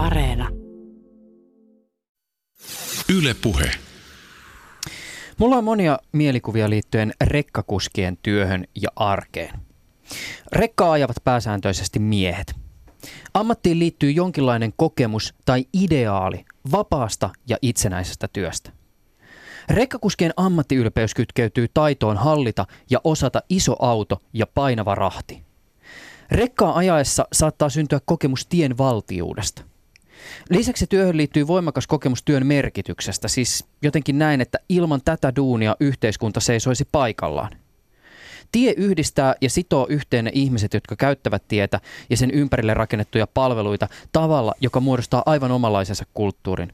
[0.00, 0.48] Areena.
[3.18, 3.70] Yle Puhe.
[5.38, 9.60] Mulla on monia mielikuvia liittyen rekkakuskien työhön ja arkeen.
[10.52, 12.54] Rekkaa ajavat pääsääntöisesti miehet.
[13.34, 18.72] Ammattiin liittyy jonkinlainen kokemus tai ideaali vapaasta ja itsenäisestä työstä.
[19.70, 25.42] Rekkakuskien ammattiylpeys kytkeytyy taitoon hallita ja osata iso auto ja painava rahti.
[26.30, 29.69] Rekkaa ajaessa saattaa syntyä kokemus tien valtiudesta.
[30.50, 36.40] Lisäksi työhön liittyy voimakas kokemus työn merkityksestä, siis jotenkin näin, että ilman tätä duunia yhteiskunta
[36.40, 37.52] seisoisi paikallaan.
[38.52, 43.88] Tie yhdistää ja sitoo yhteen ne ihmiset, jotka käyttävät tietä ja sen ympärille rakennettuja palveluita
[44.12, 46.72] tavalla, joka muodostaa aivan omanlaisensa kulttuurin.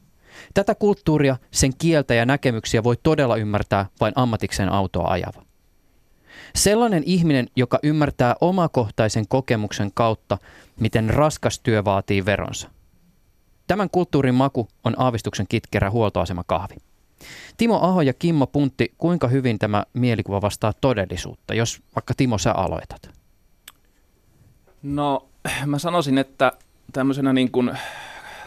[0.55, 5.43] Tätä kulttuuria, sen kieltä ja näkemyksiä voi todella ymmärtää vain ammatikseen autoa ajava.
[6.55, 10.39] Sellainen ihminen, joka ymmärtää omakohtaisen kokemuksen kautta,
[10.81, 12.71] miten raskas työ vaatii veronsa.
[13.67, 16.75] Tämän kulttuurin maku on aavistuksen kitkerä huoltoasema kahvi.
[17.57, 22.53] Timo Aho ja Kimmo Puntti, kuinka hyvin tämä mielikuva vastaa todellisuutta, jos vaikka Timo sä
[22.53, 23.11] aloitat?
[24.83, 25.29] No
[25.67, 26.53] mä sanoisin, että
[26.93, 27.79] tämmöisenä niin kuin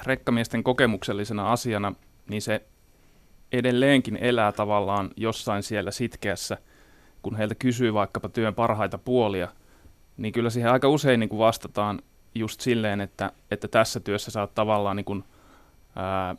[0.05, 1.93] rekkamiesten kokemuksellisena asiana,
[2.29, 2.65] niin se
[3.51, 6.57] edelleenkin elää tavallaan jossain siellä sitkeässä,
[7.21, 9.47] kun heiltä kysyy vaikkapa työn parhaita puolia,
[10.17, 12.01] niin kyllä siihen aika usein niin kuin vastataan
[12.35, 15.23] just silleen, että, että tässä työssä sä oot tavallaan niin kuin,
[15.95, 16.35] ää,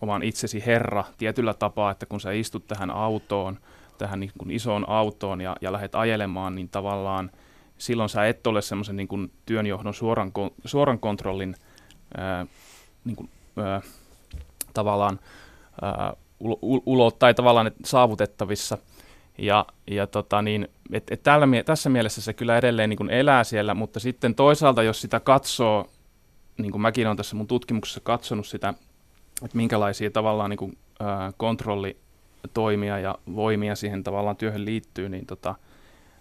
[0.00, 3.58] oman itsesi herra tietyllä tapaa, että kun sä istut tähän autoon,
[3.98, 7.30] tähän niin kuin isoon autoon ja, ja lähdet ajelemaan, niin tavallaan
[7.78, 10.32] silloin sä et ole semmoisen niin kuin työnjohdon suoran,
[10.64, 11.54] suoran kontrollin
[12.16, 12.46] ää,
[13.04, 13.80] niin kuin, ää,
[14.74, 15.20] tavallaan
[15.82, 18.78] ää, ulo, ulo, tai tavallaan et saavutettavissa.
[19.40, 23.44] Ja, ja tota niin, et, et tällä, tässä mielessä se kyllä edelleen niin kuin elää
[23.44, 25.86] siellä, mutta sitten toisaalta, jos sitä katsoo,
[26.58, 28.74] niin kuin mäkin olen tässä mun tutkimuksessa katsonut sitä,
[29.44, 35.54] että minkälaisia tavallaan niin kuin, ää, kontrollitoimia ja voimia siihen tavallaan työhön liittyy, niin tota,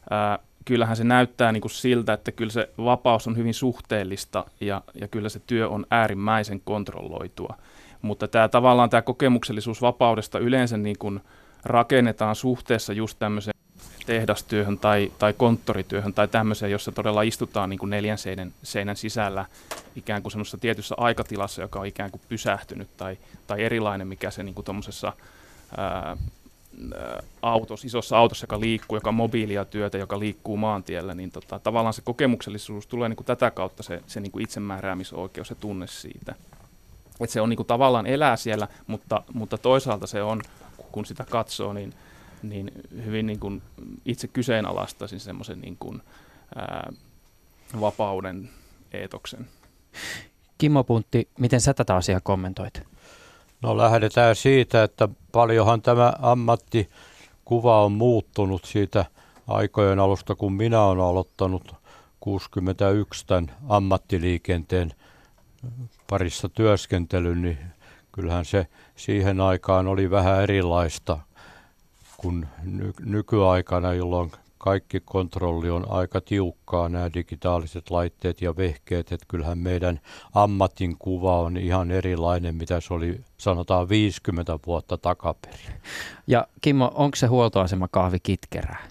[0.09, 4.81] ää, kyllähän se näyttää niin kuin siltä, että kyllä se vapaus on hyvin suhteellista ja,
[4.93, 7.57] ja kyllä se työ on äärimmäisen kontrolloitua.
[8.01, 11.21] Mutta tämä tavallaan tämä kokemuksellisuus vapaudesta yleensä niin kuin
[11.63, 13.59] rakennetaan suhteessa just tämmöiseen
[14.05, 19.45] tehdastyöhön tai, tai konttorityöhön tai tämmöiseen, jossa todella istutaan niin kuin neljän seinän, seinän sisällä
[19.95, 23.17] ikään kuin semmoisessa tietyssä aikatilassa, joka on ikään kuin pysähtynyt tai,
[23.47, 25.13] tai erilainen, mikä se niin kuin tuommoisessa
[27.41, 31.93] autossa, isossa autossa, joka liikkuu, joka on mobiilia työtä, joka liikkuu maantiellä, niin tota, tavallaan
[31.93, 36.35] se kokemuksellisuus tulee niin kuin tätä kautta se, se niin kuin itsemääräämisoikeus, se tunne siitä.
[37.19, 40.41] Että se on niin kuin tavallaan elää siellä, mutta, mutta toisaalta se on,
[40.91, 41.93] kun sitä katsoo, niin,
[42.43, 42.71] niin
[43.05, 43.61] hyvin niin kuin
[44.05, 46.01] itse kyseenalaistaisin semmoisen niin kuin,
[46.55, 46.93] ää,
[47.79, 48.49] vapauden
[48.91, 49.47] eetoksen.
[50.57, 52.81] Kimmo Puntti, miten sä tätä asiaa kommentoit?
[53.61, 59.05] No lähdetään siitä, että paljonhan tämä ammattikuva on muuttunut siitä
[59.47, 61.75] aikojen alusta, kun minä olen aloittanut
[62.19, 64.93] 61 tämän ammattiliikenteen
[66.09, 67.57] parissa työskentelyn, niin
[68.11, 68.67] kyllähän se
[68.99, 71.19] siihen aikaan oli vähän erilaista
[72.17, 72.47] kuin
[72.99, 79.99] nykyaikana, jolloin kaikki kontrolli on aika tiukkaa, nämä digitaaliset laitteet ja vehkeet, että kyllähän meidän
[80.35, 85.81] ammatin kuva on ihan erilainen, mitä se oli sanotaan 50 vuotta takaperin.
[86.27, 88.87] Ja Kimmo, onko se huoltoasema kahvi kitkerää?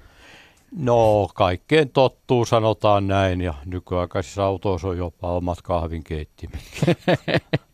[0.77, 6.63] No, kaikkeen tottuu, sanotaan näin, ja nykyaikaisissa autoissa on jopa omat kahvinkeittimet.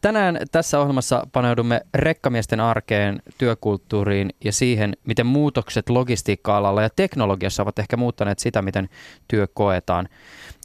[0.00, 7.78] Tänään tässä ohjelmassa paneudumme rekkamiesten arkeen, työkulttuuriin ja siihen, miten muutokset logistiikka-alalla ja teknologiassa ovat
[7.78, 8.88] ehkä muuttaneet sitä, miten
[9.28, 10.08] työ koetaan.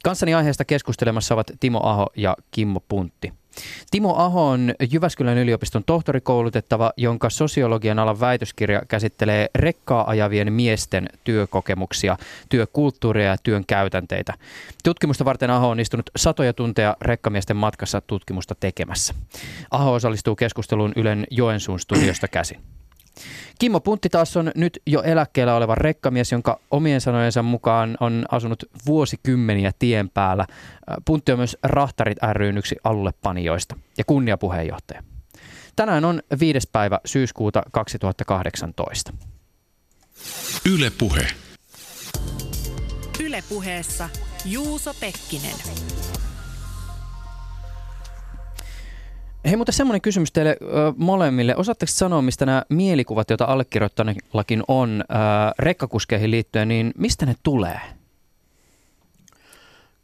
[0.04, 3.32] Kanssani aiheesta keskustelemassa ovat Timo Aho ja Kimmo Puntti.
[3.90, 12.16] Timo Aho on Jyväskylän yliopiston tohtorikoulutettava, jonka sosiologian alan väitöskirja käsittelee rekkaa ajavien miesten työkokemuksia,
[12.48, 14.34] työkulttuuria ja työn käytänteitä.
[14.84, 19.14] Tutkimusta varten Aho on istunut satoja tunteja rekkamiesten matkassa tutkimusta tekemässä.
[19.70, 22.77] Aho osallistuu keskusteluun Ylen Joensuun studiosta käsin.
[23.58, 28.64] Kimmo Puntti taas on nyt jo eläkkeellä oleva rekkamies, jonka omien sanojensa mukaan on asunut
[28.86, 30.46] vuosikymmeniä tien päällä.
[31.04, 35.02] Puntti on myös Rahtarit ryn yksi alullepanijoista ja kunniapuheenjohtaja.
[35.76, 39.12] Tänään on viides päivä syyskuuta 2018.
[40.74, 41.26] Yle Puhe.
[43.24, 44.08] Yle Puheessa
[44.44, 45.56] Juuso Pekkinen.
[49.48, 50.66] Hei, mutta semmoinen kysymys teille ö,
[50.96, 51.56] molemmille.
[51.56, 55.14] Osaatteko sanoa, mistä nämä mielikuvat, joita allekirjoittaneellakin on ö,
[55.58, 57.80] rekkakuskeihin liittyen, niin mistä ne tulee?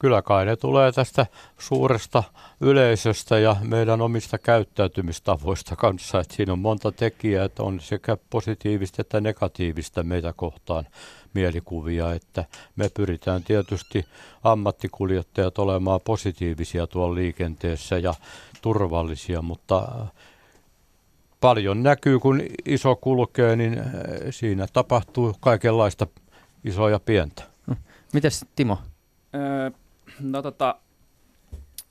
[0.05, 1.27] kyllä kai ne tulee tästä
[1.59, 2.23] suuresta
[2.61, 6.21] yleisöstä ja meidän omista käyttäytymistavoista kanssa.
[6.21, 10.87] Että siinä on monta tekijää, että on sekä positiivista että negatiivista meitä kohtaan
[11.35, 12.45] mielikuvia, että
[12.77, 14.05] me pyritään tietysti
[14.43, 18.15] ammattikuljettajat olemaan positiivisia tuolla liikenteessä ja
[18.65, 20.07] turvallisia, mutta
[21.41, 23.83] paljon näkyy, kun iso kulkee, niin
[24.31, 26.07] siinä tapahtuu kaikenlaista
[26.65, 27.43] isoa ja pientä.
[28.13, 28.79] Mites Timo?
[29.35, 29.71] Öö,
[30.21, 30.75] no tota,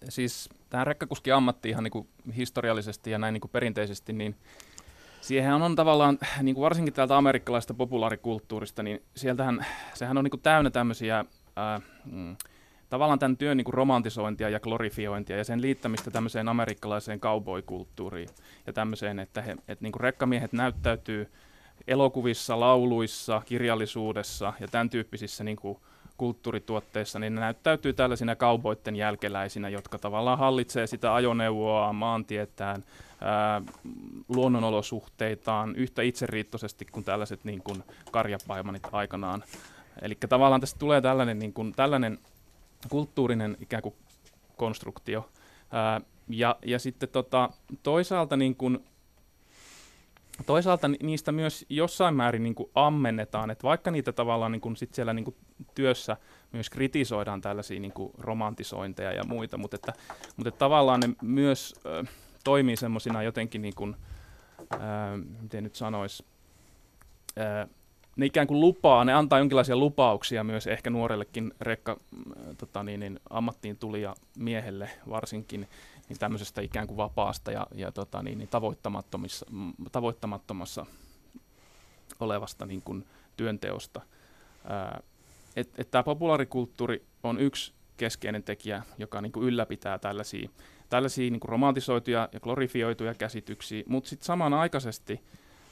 [0.10, 4.36] siis tähän rekkakuski ammatti ihan niin kuin historiallisesti ja näin niin kuin perinteisesti, niin
[5.22, 10.42] siihen on tavallaan, niin kuin varsinkin täältä amerikkalaista populaarikulttuurista, niin sieltähän, sehän on niin kuin
[10.42, 11.26] täynnä tämmöisiä
[11.56, 12.36] ää, mm,
[12.94, 18.30] tavallaan tämän työn niin kuin romantisointia ja glorifiointia ja sen liittämistä tämmöiseen amerikkalaiseen cowboy-kulttuuriin
[18.68, 21.32] ja tämmöiseen, että, he, että niin kuin rekkamiehet näyttäytyy
[21.88, 25.78] elokuvissa, lauluissa, kirjallisuudessa ja tämän tyyppisissä niin kuin
[26.18, 32.84] kulttuurituotteissa, niin ne näyttäytyy tällaisina kauboitten jälkeläisinä, jotka tavallaan hallitsee sitä ajoneuvoa, maantietään,
[33.22, 33.62] ää,
[34.28, 39.44] luonnonolosuhteitaan yhtä itseriittoisesti kuin tällaiset niin kuin karjapaimanit aikanaan.
[40.02, 42.20] Eli tavallaan tästä tulee tällainen, niin kuin, tällainen
[42.90, 43.96] kulttuurinen ikään kuin
[44.58, 45.30] konstruktio.
[45.72, 47.50] Ää, ja, ja sitten tota,
[47.84, 48.80] toisaalta niin kuin,
[50.46, 55.14] toisaalta niistä myös jossain määrin niin ammennetaan, että vaikka niitä tavallaan niin kuin sit siellä
[55.14, 55.36] niin kuin
[55.76, 56.18] työssä
[56.52, 59.94] myös kritisoidaan tällaisia niin romantisointeja ja muita, mutta, että,
[60.38, 62.04] mutta että tavallaan ne myös ö,
[62.44, 63.96] toimii semmoisina jotenkin, niin kuin,
[64.74, 64.78] ö,
[65.42, 66.26] miten nyt sanoisi,
[68.16, 72.00] ne ikään kuin lupaa, ne antaa jonkinlaisia lupauksia myös ehkä nuorellekin rekka
[72.58, 75.68] tota niin, niin, ammattiin tulija miehelle varsinkin,
[76.10, 79.46] niin tämmöisestä ikään kuin vapaasta ja, ja tota, niin, niin tavoittamattomissa,
[79.92, 80.86] tavoittamattomassa
[82.20, 83.06] olevasta niin kuin
[83.38, 84.02] työnteosta.
[85.56, 90.50] Että et tämä populaarikulttuuri on yksi keskeinen tekijä, joka niin kuin ylläpitää tällaisia,
[90.90, 95.22] tällaisia niin kuin romantisoituja ja glorifioituja käsityksiä, mutta sitten samanaikaisesti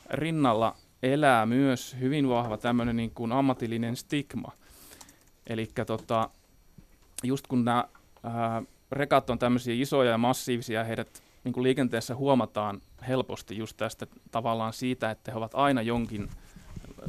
[0.09, 4.51] rinnalla elää myös hyvin vahva tämmöinen niin kuin ammatillinen stigma.
[5.47, 6.29] Eli tota,
[7.23, 7.85] just kun nämä
[8.91, 14.73] rekat on tämmöisiä isoja ja massiivisia, heidät niin kuin liikenteessä huomataan helposti just tästä tavallaan
[14.73, 16.29] siitä, että he ovat aina jonkin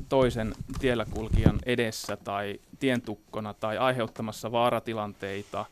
[0.09, 5.65] toisen tiellä kulkijan edessä tai tientukkona tai aiheuttamassa vaaratilanteita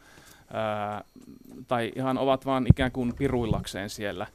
[0.53, 1.05] ää,
[1.69, 4.27] tai ihan ovat vaan ikään kuin piruillakseen siellä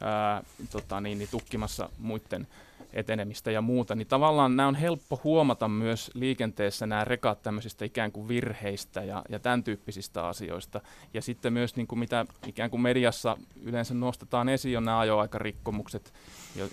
[0.00, 2.46] ää, tota niin, niin, tukkimassa muiden
[2.92, 8.12] etenemistä ja muuta, niin tavallaan nämä on helppo huomata myös liikenteessä nämä rekat tämmöisistä ikään
[8.12, 10.80] kuin virheistä ja, ja tämän tyyppisistä asioista.
[11.14, 16.14] Ja sitten myös niin kuin mitä ikään kuin mediassa yleensä nostetaan esiin on nämä ajoaikarikkomukset,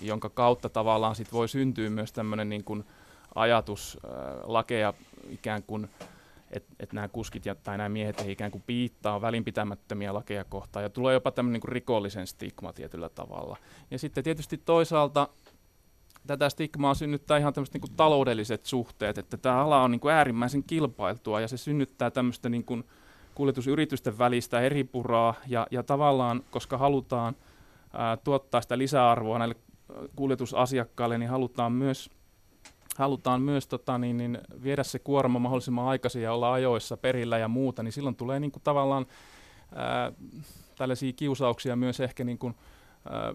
[0.02, 2.84] jonka kautta tavallaan sit voi syntyä myös tämmöinen niin kuin
[3.36, 4.12] ajatus äh,
[4.44, 4.94] lakeja
[5.30, 5.90] ikään kuin
[6.52, 10.84] että et nämä kuskit ja, tai nämä miehet ei ikään kuin piittaa välinpitämättömiä lakeja kohtaan
[10.84, 13.58] ja tulee jopa tämmöinen niin rikollisen stigma tietyllä tavalla.
[13.92, 15.28] Ja sitten tietysti toisaalta
[16.28, 20.64] tätä stigmaa synnyttää ihan tämmöiset niin taloudelliset suhteet, että tämä ala on niin kuin äärimmäisen
[20.64, 22.84] kilpailtua ja se synnyttää tämmöistä niin kuin
[23.36, 27.36] kuljetusyritysten välistä eripuraa ja, ja tavallaan, koska halutaan
[27.94, 29.56] ää, tuottaa sitä lisäarvoa näille
[30.16, 32.10] kuljetusasiakkaille, niin halutaan myös,
[32.98, 37.48] halutaan myös tota, niin, niin, viedä se kuorma mahdollisimman aikaisin ja olla ajoissa perillä ja
[37.48, 39.06] muuta, niin silloin tulee niin kuin, tavallaan
[39.76, 40.12] ää,
[40.78, 42.56] tällaisia kiusauksia myös ehkä niin kuin,
[43.10, 43.34] ää,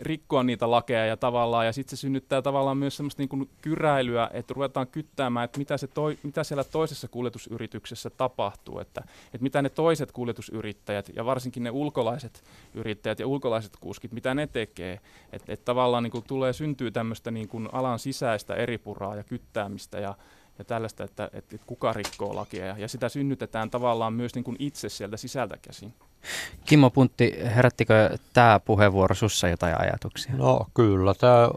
[0.00, 4.30] rikkoa niitä lakeja ja tavallaan, ja sitten se synnyttää tavallaan myös semmoista niin kuin kyräilyä,
[4.32, 9.62] että ruvetaan kyttäämään, että mitä, se toi, mitä siellä toisessa kuljetusyrityksessä tapahtuu, että, että mitä
[9.62, 12.44] ne toiset kuljetusyrittäjät ja varsinkin ne ulkolaiset
[12.74, 15.00] yrittäjät ja ulkolaiset kuskit, mitä ne tekee,
[15.32, 19.98] että, että tavallaan niin kuin tulee syntyy tämmöistä niin kuin alan sisäistä eripuraa ja kyttäämistä
[19.98, 20.14] ja,
[20.58, 24.44] ja tällaista, että, että, että kuka rikkoo lakia, ja, ja sitä synnytetään tavallaan myös niin
[24.44, 25.94] kuin itse sieltä sisältä käsin.
[26.64, 30.34] Kimmo Puntti, herättikö tämä puheenvuoro sussa jotain ajatuksia?
[30.36, 31.48] No kyllä, tämä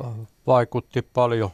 [0.47, 1.49] vaikutti paljon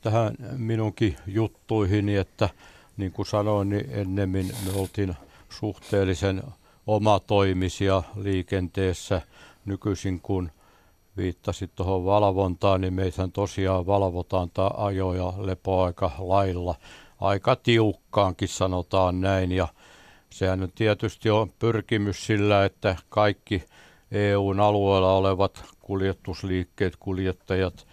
[0.00, 2.48] tähän minunkin juttuihini, että
[2.96, 5.14] niin kuin sanoin, niin ennemmin me oltiin
[5.50, 6.42] suhteellisen
[6.86, 9.22] omatoimisia liikenteessä
[9.64, 10.50] nykyisin, kun
[11.16, 16.74] viittasit tuohon valvontaan, niin meithän tosiaan valvotaan tämä ajo- ja lepoaika lailla.
[17.20, 19.68] Aika tiukkaankin sanotaan näin, ja
[20.32, 23.64] Sehän on tietysti on pyrkimys sillä, että kaikki
[24.12, 27.86] EUn alueella olevat kuljetusliikkeet, kuljettajat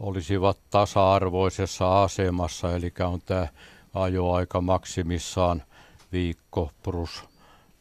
[0.00, 3.48] olisivat tasa-arvoisessa asemassa, eli on tämä
[3.94, 5.62] ajoaika maksimissaan
[6.12, 7.24] viikko plus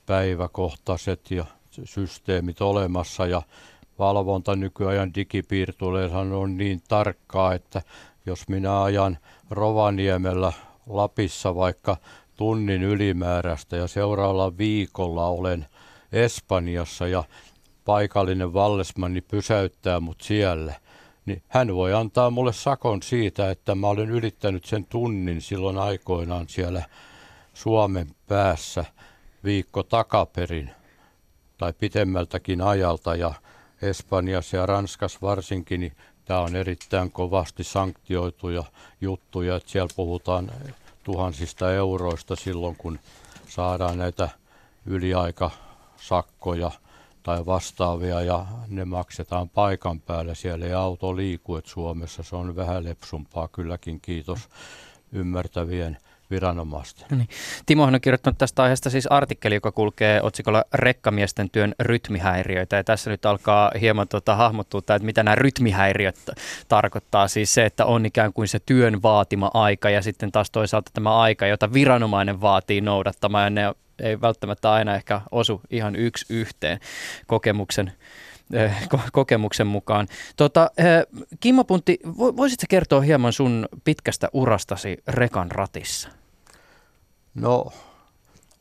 [0.06, 1.46] päiväkohtaiset ja
[1.84, 3.42] systeemit olemassa ja
[4.00, 7.82] valvonta nykyajan digipiirtureillaan on niin tarkkaa, että
[8.26, 9.18] jos minä ajan
[9.50, 10.54] Rovaniemellä
[10.88, 11.98] Lapissa vaikka
[12.36, 15.66] tunnin ylimääräistä ja seuraavalla viikolla olen
[16.12, 17.24] Espanjassa ja
[17.86, 20.74] paikallinen vallesmanni pysäyttää mut siellä,
[21.26, 26.50] niin hän voi antaa mulle sakon siitä, että mä olen ylittänyt sen tunnin silloin aikoinaan
[26.50, 26.84] siellä
[27.54, 28.86] Suomen päässä
[29.44, 30.72] viikko takaperin
[31.58, 33.16] tai pitemmältäkin ajalta.
[33.16, 33.34] Ja
[33.84, 38.64] Espanjassa ja Ranskassa varsinkin, niin tämä on erittäin kovasti sanktioituja
[39.02, 40.52] juttuja, että siellä puhutaan
[41.04, 43.00] tuhansista euroista silloin, kun
[43.48, 44.30] saadaan näitä
[44.86, 46.72] yliaikasakkoja
[47.24, 50.36] tai vastaavia ja ne maksetaan paikan päällä.
[50.36, 54.40] Siellä ei auto liiku, että Suomessa se on vähän lepsumpaa kylläkin, kiitos
[55.12, 55.98] ymmärtävien
[56.32, 57.08] viranomaisten.
[57.12, 57.30] No niin.
[57.66, 62.76] Timohan on kirjoittanut tästä aiheesta siis artikkeli, joka kulkee otsikolla Rekkamiesten työn rytmihäiriöitä.
[62.76, 66.16] Ja tässä nyt alkaa hieman tuota, hahmottua, että mitä nämä rytmihäiriöt
[66.68, 67.28] tarkoittaa.
[67.28, 71.18] Siis se, että on ikään kuin se työn vaatima aika ja sitten taas toisaalta tämä
[71.18, 73.44] aika, jota viranomainen vaatii noudattamaan.
[73.44, 76.80] Ja ne ei välttämättä aina ehkä osu ihan yksi yhteen
[77.28, 77.92] kokemuksen
[79.12, 80.08] kokemuksen mukaan.
[80.36, 80.86] Tota, eh,
[81.40, 86.10] Kimmo Puntti, voisitko kertoa hieman sun pitkästä urastasi rekan ratissa?
[87.36, 87.72] No,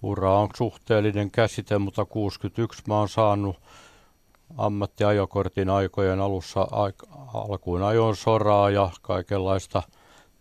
[0.03, 3.57] ura on suhteellinen käsite, mutta 61 mä oon saanut
[4.59, 6.69] ammattiajokortin aikojen alussa
[7.35, 9.83] alkuun ajoin soraa ja kaikenlaista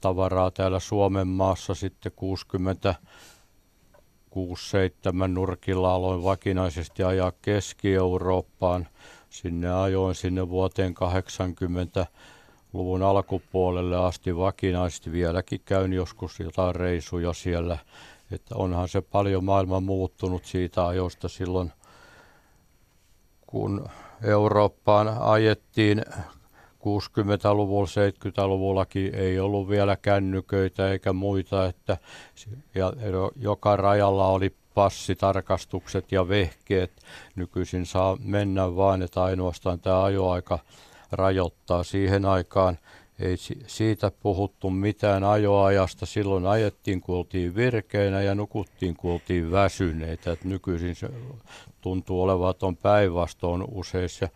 [0.01, 1.75] tavaraa täällä Suomen maassa.
[1.75, 2.95] Sitten 60
[4.31, 8.87] 6-7 nurkilla aloin vakinaisesti ajaa Keski-Eurooppaan.
[9.31, 12.07] Sinne ajoin sinne vuoteen 80
[12.73, 15.11] luvun alkupuolelle asti vakinaisesti.
[15.11, 17.77] Vieläkin käyn joskus jotain reisuja siellä
[18.31, 21.71] että onhan se paljon maailma muuttunut siitä ajosta silloin,
[23.47, 23.89] kun
[24.23, 26.01] Eurooppaan ajettiin
[26.79, 31.97] 60-luvulla, 70-luvullakin ei ollut vielä kännyköitä eikä muita, että
[32.75, 32.93] ja
[33.35, 36.91] joka rajalla oli passitarkastukset ja vehkeet.
[37.35, 40.59] Nykyisin saa mennä vain, että ainoastaan tämä ajoaika
[41.11, 42.77] rajoittaa siihen aikaan–
[43.21, 46.05] ei siitä puhuttu mitään ajoajasta.
[46.05, 50.31] Silloin ajettiin, kun oltiin virkeinä ja nukuttiin, kun oltiin väsyneitä.
[50.31, 51.09] Et nykyisin se
[51.81, 54.29] tuntuu olevan, että on päinvastoin useissa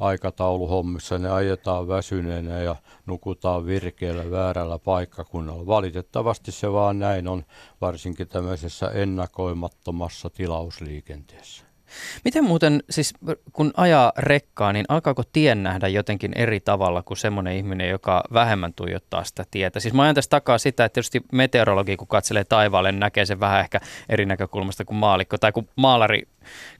[0.00, 1.18] aikatauluhommissa.
[1.18, 2.76] Ne ajetaan väsyneenä ja
[3.06, 5.66] nukutaan virkeillä väärällä paikkakunnalla.
[5.66, 7.44] Valitettavasti se vaan näin on,
[7.80, 11.64] varsinkin tämmöisessä ennakoimattomassa tilausliikenteessä.
[12.24, 13.14] Miten muuten, siis
[13.52, 18.74] kun ajaa rekkaa, niin alkaako tien nähdä jotenkin eri tavalla kuin semmoinen ihminen, joka vähemmän
[18.74, 19.80] tuijottaa sitä tietä?
[19.80, 23.40] Siis mä ajan tässä takaa sitä, että tietysti meteorologi, kun katselee taivaalle, niin näkee sen
[23.40, 25.38] vähän ehkä eri näkökulmasta kuin maalikko.
[25.38, 26.22] Tai kun maalari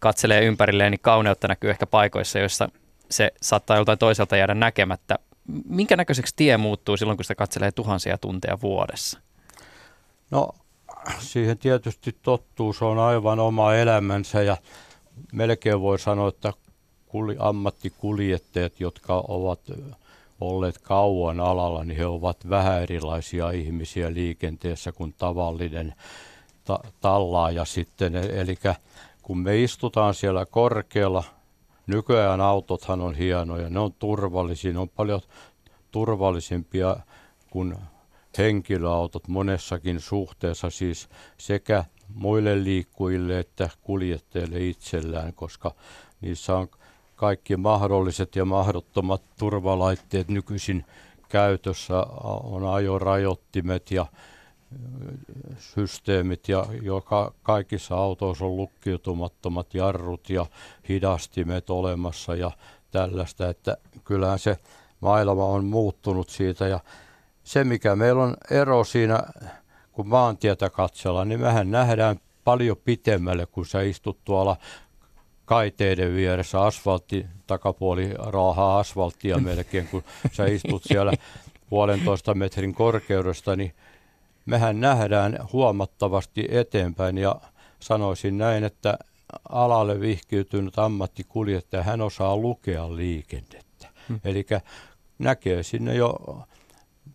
[0.01, 2.69] katselee ympärilleen, niin kauneutta näkyy ehkä paikoissa, joissa
[3.11, 5.19] se saattaa joltain toiselta jäädä näkemättä.
[5.65, 9.21] Minkä näköiseksi tie muuttuu silloin, kun sitä katselee tuhansia tunteja vuodessa?
[10.31, 10.49] No
[11.19, 14.57] siihen tietysti tottuus on aivan oma elämänsä ja
[15.33, 16.53] melkein voi sanoa, että
[17.07, 19.61] kuli, ammattikuljettajat, jotka ovat
[20.41, 25.95] olleet kauan alalla, niin he ovat vähän erilaisia ihmisiä liikenteessä kuin tavallinen
[26.65, 28.17] ta- tallaaja sitten.
[28.17, 28.59] E-, Eli
[29.23, 31.25] kun me istutaan siellä korkealla,
[31.91, 35.21] nykyään autothan on hienoja, ne on turvallisia, ne on paljon
[35.91, 36.97] turvallisimpia
[37.51, 37.77] kuin
[38.39, 45.75] henkilöautot monessakin suhteessa, siis sekä muille liikkujille että kuljettajille itsellään, koska
[46.21, 46.69] niissä on
[47.17, 50.85] kaikki mahdolliset ja mahdottomat turvalaitteet nykyisin
[51.29, 52.07] käytössä.
[52.45, 54.07] On ajorajoittimet ja
[55.59, 60.47] systeemit ja joka kaikissa autoissa on lukkiutumattomat jarrut ja
[60.89, 62.51] hidastimet olemassa ja
[62.91, 64.57] tällaista, että kyllähän se
[65.01, 66.69] maailma on muuttunut siitä.
[66.69, 66.81] Ja
[67.45, 69.23] se mikä meillä on ero siinä
[69.93, 74.57] kun maantietä katsellaan, niin mehän nähdään paljon pitemmälle, kun sä istut tuolla
[75.45, 81.13] kaiteiden vieressä asfaltti, takapuoli raahaa asfalttia melkein, kun sä istut siellä
[81.71, 83.75] puolentoista metrin korkeudesta, niin
[84.47, 87.37] mehän nähdään huomattavasti eteenpäin ja
[87.81, 88.99] sanoisin näin, että
[89.49, 93.89] alalle vihkiytynyt ammattikuljettaja, hän osaa lukea liikennettä.
[94.09, 94.21] Hmm.
[94.25, 94.47] Eli
[95.19, 96.17] näkee sinne jo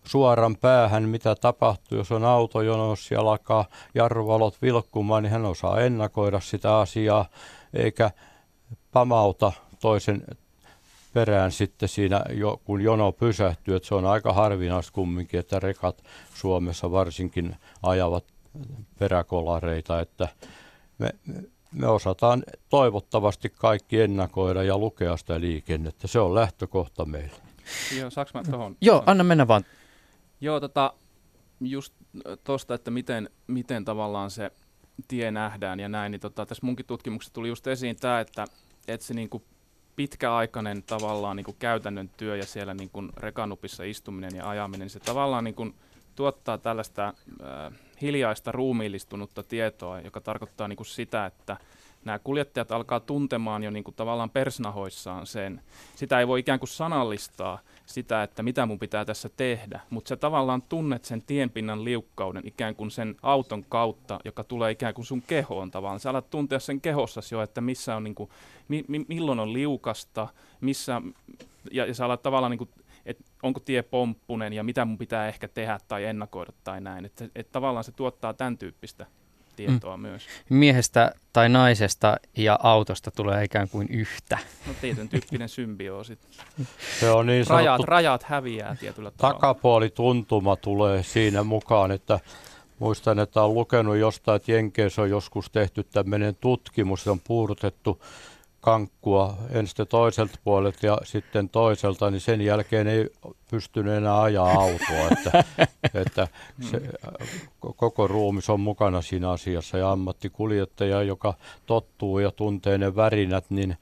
[0.04, 3.66] suoran päähän, mitä tapahtuu, jos on auto, jonossa ja alkaa
[3.96, 7.26] jarruvalot vilkkumaan, niin hän osaa ennakoida sitä asiaa,
[7.74, 8.12] eikä
[8.92, 9.52] pamauta
[9.82, 10.24] toisen
[11.16, 12.22] perään sitten siinä,
[12.64, 13.76] kun jono pysähtyy.
[13.76, 16.04] Että se on aika harvinaista kumminkin, että rekat
[16.34, 18.26] Suomessa varsinkin ajavat
[19.00, 20.28] peräkolareita, että
[20.98, 21.10] me,
[21.72, 26.08] me osataan toivottavasti kaikki ennakoida ja lukea sitä liikennettä.
[26.08, 27.38] Se on lähtökohta meille.
[28.00, 28.76] Joo, saaks mä tohon?
[28.82, 29.66] Joo, anna mennä vaan.
[30.42, 30.94] Joo, tota,
[31.62, 31.94] just
[32.44, 34.52] tuosta, että miten, miten tavallaan se
[35.08, 38.46] tie nähdään ja näin, niin tota, tässä munkin tutkimuksessa tuli just esiin tämä, että,
[38.88, 39.44] että se niin kuin
[39.96, 44.90] pitkäaikainen tavallaan niin kuin käytännön työ ja siellä niin kuin rekanupissa istuminen ja ajaminen, niin
[44.90, 45.76] se tavallaan niin kuin
[46.16, 51.58] tuottaa tällaista äh, hiljaista ruumiillistunutta tietoa, joka tarkoittaa niin kuin sitä, että
[52.06, 55.62] nämä kuljettajat alkaa tuntemaan jo niin kuin tavallaan persnahoissaan sen.
[55.96, 60.16] Sitä ei voi ikään kuin sanallistaa sitä, että mitä mun pitää tässä tehdä, mutta sä
[60.16, 65.22] tavallaan tunnet sen tienpinnan liukkauden ikään kuin sen auton kautta, joka tulee ikään kuin sun
[65.22, 66.00] kehoon tavallaan.
[66.00, 68.30] Sä alat tuntea sen kehossasi jo, että missä on niin kuin,
[68.68, 70.28] mi, mi, milloin on liukasta,
[70.62, 71.02] missä,
[71.72, 72.70] ja, ja sä alat tavallaan niin kuin,
[73.06, 77.06] että onko tie pomppunen ja mitä mun pitää ehkä tehdä tai ennakoida tai näin.
[77.06, 79.06] Että et tavallaan se tuottaa tämän tyyppistä
[79.56, 80.02] tietoa mm.
[80.02, 80.28] myös.
[80.50, 84.38] Miehestä tai naisesta ja autosta tulee ikään kuin yhtä.
[84.68, 86.20] No tietyn tyyppinen symbioosi.
[87.00, 89.40] Se on niin rajat, rajat häviää tietyllä tavalla.
[89.40, 92.20] Takapuolituntuma tulee siinä mukaan, että
[92.80, 98.02] muistan, että olen lukenut jostain, että Jenkeissä on joskus tehty tämmöinen tutkimus, on puudutettu
[98.66, 103.10] kankkua ensin toiselta puolelta ja sitten toiselta, niin sen jälkeen ei
[103.52, 105.08] pystynyt enää ajaa autoa.
[105.12, 105.44] Että,
[106.02, 106.28] että
[106.62, 106.82] se,
[107.76, 111.34] koko ruumis on mukana siinä asiassa ja ammattikuljettaja, joka
[111.66, 113.78] tottuu ja tuntee ne värinät, niin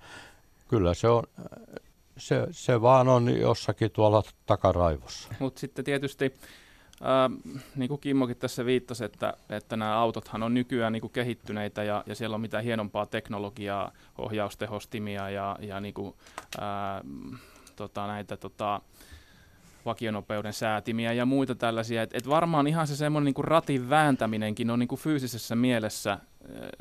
[0.68, 1.24] kyllä se on,
[2.18, 5.30] se, se vaan on jossakin tuolla takaraivossa.
[5.40, 6.34] Mutta sitten tietysti
[7.02, 11.84] Äh, niin kuin Kimmokin tässä viittasi, että, että nämä autothan on nykyään niin kuin kehittyneitä
[11.84, 16.14] ja, ja siellä on mitä hienompaa teknologiaa, ohjaustehostimia ja, ja niin kuin,
[16.60, 17.12] äh,
[17.76, 18.82] tota, näitä tota,
[19.86, 22.02] vakionopeuden säätimiä ja muita tällaisia.
[22.02, 26.20] Et, et varmaan ihan se semmoinen niin ratin vääntäminenkin on niin kuin fyysisessä mielessä, äh,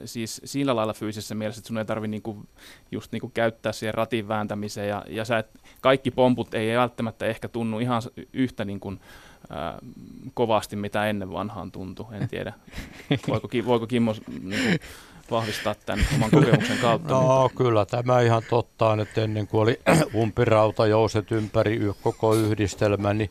[0.04, 2.49] siis sillä lailla fyysisessä mielessä, että sun ei tarvitse niin
[2.92, 7.26] just niin kuin käyttää siihen ratin vääntämiseen ja, ja sä et, kaikki pomput ei välttämättä
[7.26, 8.02] ehkä tunnu ihan
[8.33, 9.00] yhtä niin kuin,
[9.51, 9.79] ää,
[10.35, 12.07] kovasti, mitä ennen vanhaan tuntui.
[12.13, 12.53] En tiedä,
[13.29, 14.79] voiko, voiko Kimmo niin kuin,
[15.31, 17.15] vahvistaa tämän oman kokemuksen kautta.
[17.15, 17.57] No mutta...
[17.57, 19.81] kyllä, tämä ihan totta on, että ennen kuin oli
[20.23, 23.31] umpirautajouset ympäri koko yhdistelmä, niin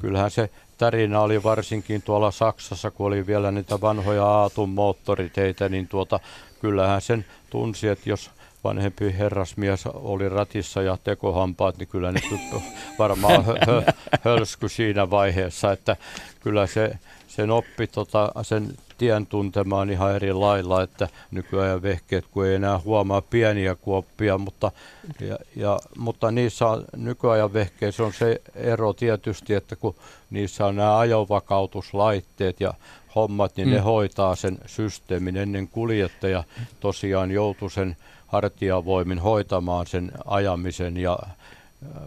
[0.00, 5.88] kyllähän se tarina oli varsinkin tuolla Saksassa, kun oli vielä niitä vanhoja Aatun moottoriteitä, niin
[5.88, 6.20] tuota,
[6.60, 8.30] kyllähän sen tunsi, että jos
[8.64, 12.20] vanhempi herrasmies oli ratissa ja tekohampaat, niin kyllä ne
[12.98, 13.82] varmaan hö,
[14.20, 15.96] hölsky siinä vaiheessa, että
[16.40, 16.98] kyllä se,
[17.28, 22.78] sen oppi tota, sen tien tuntemaan ihan eri lailla, että nykyajan vehkeet, kun ei enää
[22.78, 24.72] huomaa pieniä kuoppia, mutta,
[25.20, 29.94] ja, ja, mutta niissä on, nykyajan vehkeissä on se ero tietysti, että kun
[30.30, 32.74] niissä on nämä ajovakautuslaitteet ja
[33.14, 33.74] hommat, niin mm.
[33.74, 36.44] ne hoitaa sen systeemin ennen kuljettaja
[36.80, 37.96] tosiaan joutuu sen
[38.34, 41.18] hartiavoimin hoitamaan sen ajamisen ja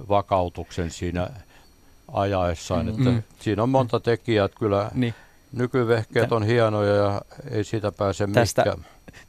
[0.10, 1.30] vakautuksen siinä
[2.14, 2.86] ajaessaan.
[2.86, 2.90] Mm.
[2.90, 3.24] Että mm.
[3.40, 5.14] Siinä on monta tekijää, että kyllä niin.
[5.52, 8.78] nykyvehkeet on hienoja ja ei siitä pääse Tästä,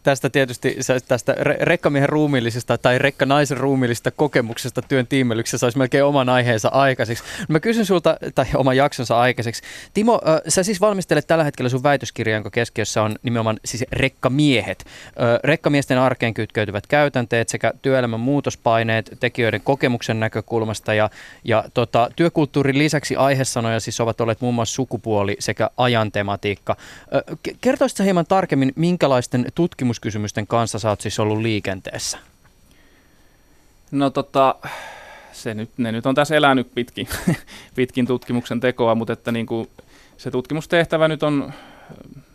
[0.03, 0.77] tästä tietysti
[1.09, 7.25] tästä rekkamiehen ruumiillisesta tai rekkanaisen ruumiillisesta kokemuksesta työn tiimelyksessä saisi melkein oman aiheensa aikaiseksi.
[7.49, 9.63] Mä kysyn sulta, tai oman jaksonsa aikaiseksi.
[9.95, 14.85] Timo, sä siis valmistelet tällä hetkellä sun väitöskirja, jonka keskiössä on nimenomaan siis rekkamiehet.
[15.45, 21.11] Rekkamiesten arkeen kytkeytyvät käytänteet sekä työelämän muutospaineet tekijöiden kokemuksen näkökulmasta ja,
[21.45, 26.77] ja tota, työkulttuurin lisäksi aihesanoja siis ovat olleet muun muassa sukupuoli sekä ajan tematiikka.
[27.61, 32.19] Kertoisitko hieman tarkemmin, minkälaisten tutkimuskysymysten kanssa sä oot siis ollut liikenteessä?
[33.91, 34.55] No tota,
[35.33, 37.09] se nyt, ne nyt on tässä elänyt pitkin,
[37.77, 39.69] pitkin tutkimuksen tekoa, mutta että niin kuin
[40.17, 41.53] se tutkimustehtävä nyt on,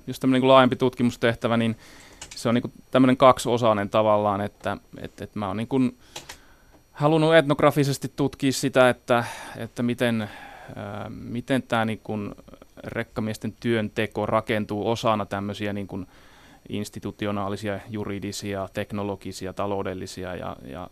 [0.08, 1.78] jos tämmöinen niin laajempi tutkimustehtävä, niin
[2.36, 5.98] se on niin kuin tämmöinen kaksiosainen tavallaan, että, että, että mä oon niin kuin
[6.92, 9.24] halunnut etnografisesti tutkia sitä, että,
[9.58, 10.30] että miten,
[11.10, 12.36] miten tämä niin kuin
[12.84, 16.08] rekkamiesten työnteko rakentuu osana tämmöisiä niin kuin
[16.70, 20.88] institutionaalisia, juridisia, teknologisia, taloudellisia ja, ja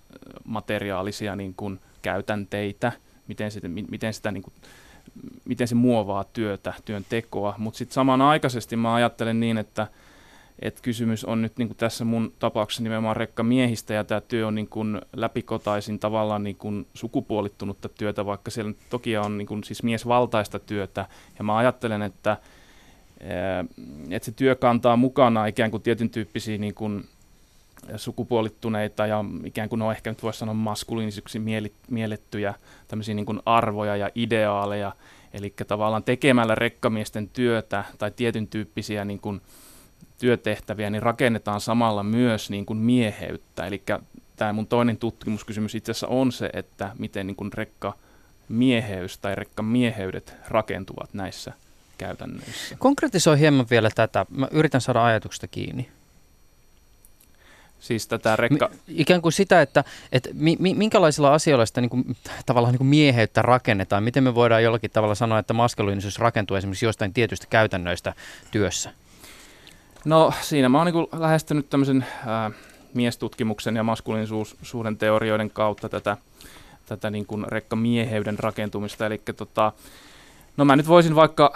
[0.45, 2.91] materiaalisia niin kuin käytänteitä,
[3.27, 4.53] miten, sitä, miten, sitä, niin kuin,
[5.45, 7.55] miten se muovaa työtä, työn tekoa.
[7.57, 9.87] Mutta sitten samanaikaisesti mä ajattelen niin, että
[10.59, 14.55] et kysymys on nyt niin kuin tässä mun tapauksessa nimenomaan rekkamiehistä ja tämä työ on
[14.55, 19.83] niin kuin läpikotaisin tavallaan niin kuin sukupuolittunutta työtä, vaikka siellä toki on niin kuin siis
[19.83, 21.05] miesvaltaista työtä.
[21.37, 22.37] Ja mä ajattelen, että
[24.09, 27.05] että se työ kantaa mukana ikään kuin tietyn tyyppisiä niin kuin
[27.95, 31.41] sukupuolittuneita ja ikään kuin no ehkä nyt voisi sanoa maskuliinisiksi
[31.89, 32.53] miellettyjä
[32.87, 34.93] tämmöisiä niin kuin arvoja ja ideaaleja.
[35.33, 39.41] Eli tavallaan tekemällä rekkamiesten työtä tai tietyn tyyppisiä niin kuin
[40.19, 43.65] työtehtäviä, niin rakennetaan samalla myös niin kuin mieheyttä.
[43.67, 43.81] Eli
[44.35, 47.93] tämä mun toinen tutkimuskysymys itse asiassa on se, että miten niin kuin rekka
[48.49, 51.53] mieheys tai rekkamieheydet rakentuvat näissä
[52.01, 52.75] käytännöissä.
[52.79, 54.25] Konkretisoi hieman vielä tätä.
[54.29, 55.89] Mä yritän saada ajatuksesta kiinni.
[57.79, 58.69] Siis tätä rekka...
[58.87, 62.87] Ikään kuin sitä, että, että mi- mi- minkälaisilla asioilla sitä niin kuin, tavallaan niin kuin
[62.87, 64.03] mieheyttä rakennetaan.
[64.03, 68.13] Miten me voidaan jollakin tavalla sanoa, että maskuliinisuus rakentuu esimerkiksi jostain tietystä käytännöistä
[68.51, 68.91] työssä?
[70.05, 72.51] No siinä mä oon niin lähestynyt tämmöisen ää,
[72.93, 76.17] miestutkimuksen ja maskuliinisuuden teorioiden kautta tätä,
[76.85, 79.05] tätä niin kuin rekkamieheyden rakentumista.
[79.05, 79.71] Eli tota,
[80.61, 81.53] no mä nyt voisin vaikka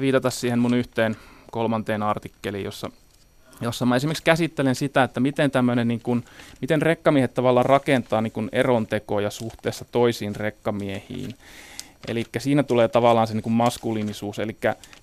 [0.00, 1.16] viitata siihen mun yhteen
[1.50, 2.90] kolmanteen artikkeliin, jossa
[3.60, 6.24] jossa mä esimerkiksi käsittelen sitä, että miten tämmöinen, niin kuin,
[6.60, 11.34] miten rekkamiehet tavallaan rakentaa niin kuin erontekoja suhteessa toisiin rekkamiehiin.
[12.08, 14.56] Eli siinä tulee tavallaan se niin kuin maskuliinisuus, eli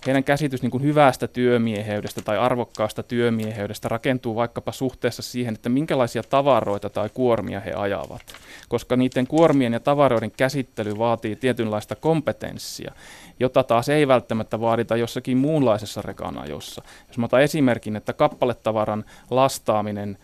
[0.05, 6.23] heidän käsitys niin kuin hyvästä työmieheydestä tai arvokkaasta työmieheydestä rakentuu vaikkapa suhteessa siihen, että minkälaisia
[6.23, 8.21] tavaroita tai kuormia he ajavat.
[8.69, 12.93] Koska niiden kuormien ja tavaroiden käsittely vaatii tietynlaista kompetenssia,
[13.39, 16.81] jota taas ei välttämättä vaadita jossakin muunlaisessa rekanajossa.
[17.07, 20.17] Jos mä otan esimerkin, että kappaletavaran lastaaminen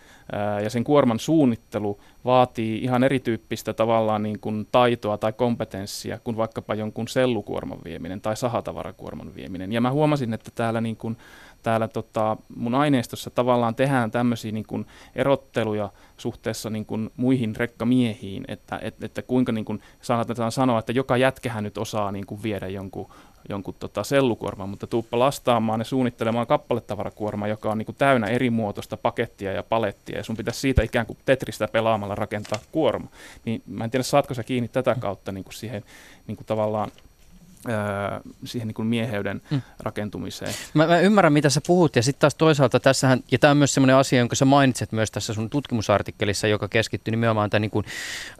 [0.63, 6.75] ja sen kuorman suunnittelu vaatii ihan erityyppistä tavallaan niin kuin taitoa tai kompetenssia kuin vaikkapa
[6.75, 9.71] jonkun sellukuorman vieminen tai sahatavarakuorman vieminen.
[9.73, 11.17] Ja mä huomasin, että täällä, niin kuin,
[11.63, 18.45] täällä tota, mun aineistossa tavallaan tehdään tämmöisiä niin kuin erotteluja suhteessa niin kuin muihin rekkamiehiin,
[18.47, 22.43] että, että, että kuinka niin kuin saatetaan sanoa, että joka jätkähän nyt osaa niin kuin
[22.43, 23.09] viedä jonkun
[23.49, 28.97] jonkun tota sellukuorman, mutta tuuppa lastaamaan ja suunnittelemaan kappaletavarakuorma, joka on niinku täynnä eri muotoista
[28.97, 33.07] pakettia ja palettia, ja sun pitäisi siitä ikään kuin Tetristä pelaamalla rakentaa kuorma.
[33.45, 35.83] Niin mä en tiedä, saatko sä kiinni tätä kautta niinku siihen
[36.27, 37.12] niinku tavallaan öö,
[38.45, 39.61] siihen niin kuin mieheyden mm.
[39.79, 40.53] rakentumiseen.
[40.73, 43.73] Mä, mä ymmärrän, mitä sä puhut, ja sitten taas toisaalta tässähän, ja tämä on myös
[43.73, 47.85] semmoinen asia, jonka sä mainitset myös tässä sun tutkimusartikkelissa, joka keskittyy nimenomaan tämän niin kuin,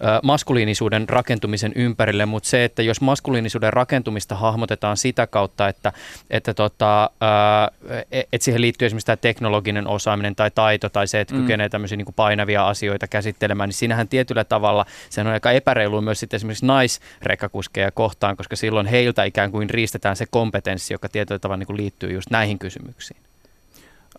[0.01, 5.93] ö, maskuliinisuuden rakentumisen ympärille, mutta se, että jos maskuliinisuuden rakentumista hahmotetaan sitä kautta, että,
[6.29, 11.19] että tota, ö, e, et siihen liittyy esimerkiksi tämä teknologinen osaaminen tai taito, tai se,
[11.19, 11.41] että mm.
[11.41, 16.01] kykenee tämmöisiä niin kuin painavia asioita käsittelemään, niin siinähän tietyllä tavalla se on aika epäreilu
[16.01, 21.09] myös sitten esimerkiksi naisrekkakuskeja kohtaan, koska silloin heillä heiltä ikään kuin riistetään se kompetenssi, joka
[21.09, 23.17] tietyllä tavalla niin kuin liittyy just näihin kysymyksiin?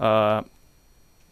[0.01, 0.51] Uh,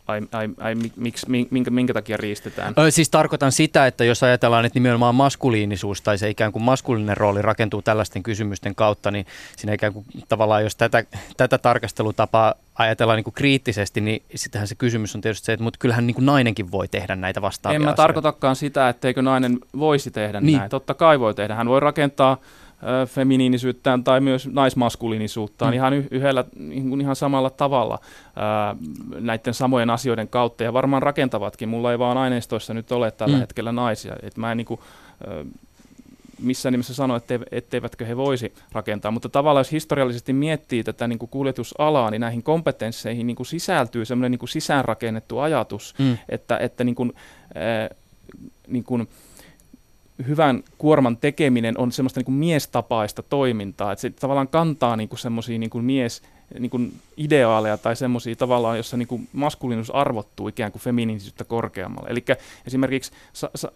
[0.07, 2.75] ai, ai, ai, miksi, minkä, minkä takia riistetään?
[2.79, 7.16] Ö, siis tarkoitan sitä, että jos ajatellaan, että nimenomaan maskuliinisuus tai se ikään kuin maskuliininen
[7.16, 11.05] rooli rakentuu tällaisten kysymysten kautta, niin siinä ikään kuin tavallaan, jos tätä,
[11.37, 15.79] tätä tarkastelutapaa ajatellaan niin kuin kriittisesti, niin sittenhän se kysymys on tietysti se, että mutta
[15.79, 18.03] kyllähän niin kuin nainenkin voi tehdä näitä vastaavia En mä asioita.
[18.03, 20.59] tarkoitakaan sitä, etteikö nainen voisi tehdä niin.
[20.59, 20.70] näin.
[20.70, 21.55] Totta kai voi tehdä.
[21.55, 22.38] Hän voi rakentaa
[23.07, 25.75] feminiinisyyttään tai myös naismaskuliinisuuttaan mm.
[25.75, 27.99] ihan yhdellä, niin ihan samalla tavalla
[28.37, 28.77] ää,
[29.21, 31.68] näiden samojen asioiden kautta ja varmaan rakentavatkin.
[31.68, 33.40] Mulla ei vaan aineistoissa nyt ole tällä mm.
[33.40, 34.16] hetkellä naisia.
[34.23, 34.81] Et mä en niin kuin,
[36.42, 41.18] missään nimessä sano, ette, etteivätkö he voisi rakentaa, mutta tavallaan jos historiallisesti miettii tätä niin
[41.18, 46.18] kuin kuljetusalaa, niin näihin kompetensseihin niin kuin sisältyy semmoinen niin kuin sisäänrakennettu ajatus, mm.
[46.29, 47.12] että, että niin kuin,
[47.57, 47.99] äh,
[48.68, 49.09] niin kuin,
[50.27, 55.59] hyvän kuorman tekeminen on semmoista niin kuin miestapaista toimintaa, että se tavallaan kantaa niin semmoisia
[55.59, 56.22] niin mies
[56.59, 62.11] niin kuin ideaaleja tai semmoisia tavallaan, jossa niin kuin maskuliinisuus arvottuu ikään kuin feminiinisyyttä korkeammalle.
[62.11, 62.25] Eli
[62.66, 63.72] esimerkiksi sa, sa,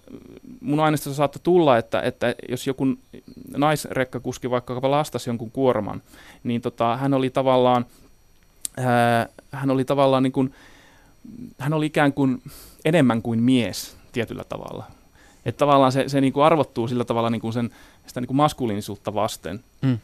[0.61, 2.87] mun aineistossa saattoi tulla, että, että jos joku
[3.57, 6.03] naisrekkakuski vaikka lastasi jonkun kuorman,
[6.45, 7.87] niin tota, hän oli tavallaan,
[8.77, 10.55] ää, hän oli tavallaan niin kuin,
[11.59, 12.43] hän oli ikään kuin
[12.85, 14.96] enemmän kuin mies tietyllä tavalla.
[15.47, 17.71] Että tavallaan se, se niin kuin arvottuu sillä tavalla niin kuin sen,
[18.07, 19.65] sitä niin kuin maskuliinisuutta vasten.
[19.83, 19.99] Mm.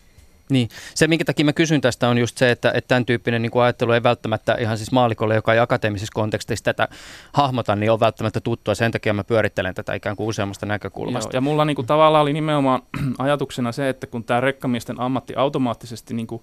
[0.49, 3.51] Niin, se minkä takia mä kysyn tästä on just se, että, että tämän tyyppinen niin
[3.51, 6.89] kuin ajattelu ei välttämättä ihan siis maalikolle, joka ei akateemisessa kontekstissa tätä
[7.33, 8.75] hahmota, niin on välttämättä tuttua.
[8.75, 11.29] Sen takia mä pyörittelen tätä ikään kuin useammasta näkökulmasta.
[11.29, 12.83] Joo, ja mulla niin kuin, tavallaan oli nimenomaan
[13.19, 16.43] ajatuksena se, että kun tämä rekkamiesten ammatti automaattisesti niin kuin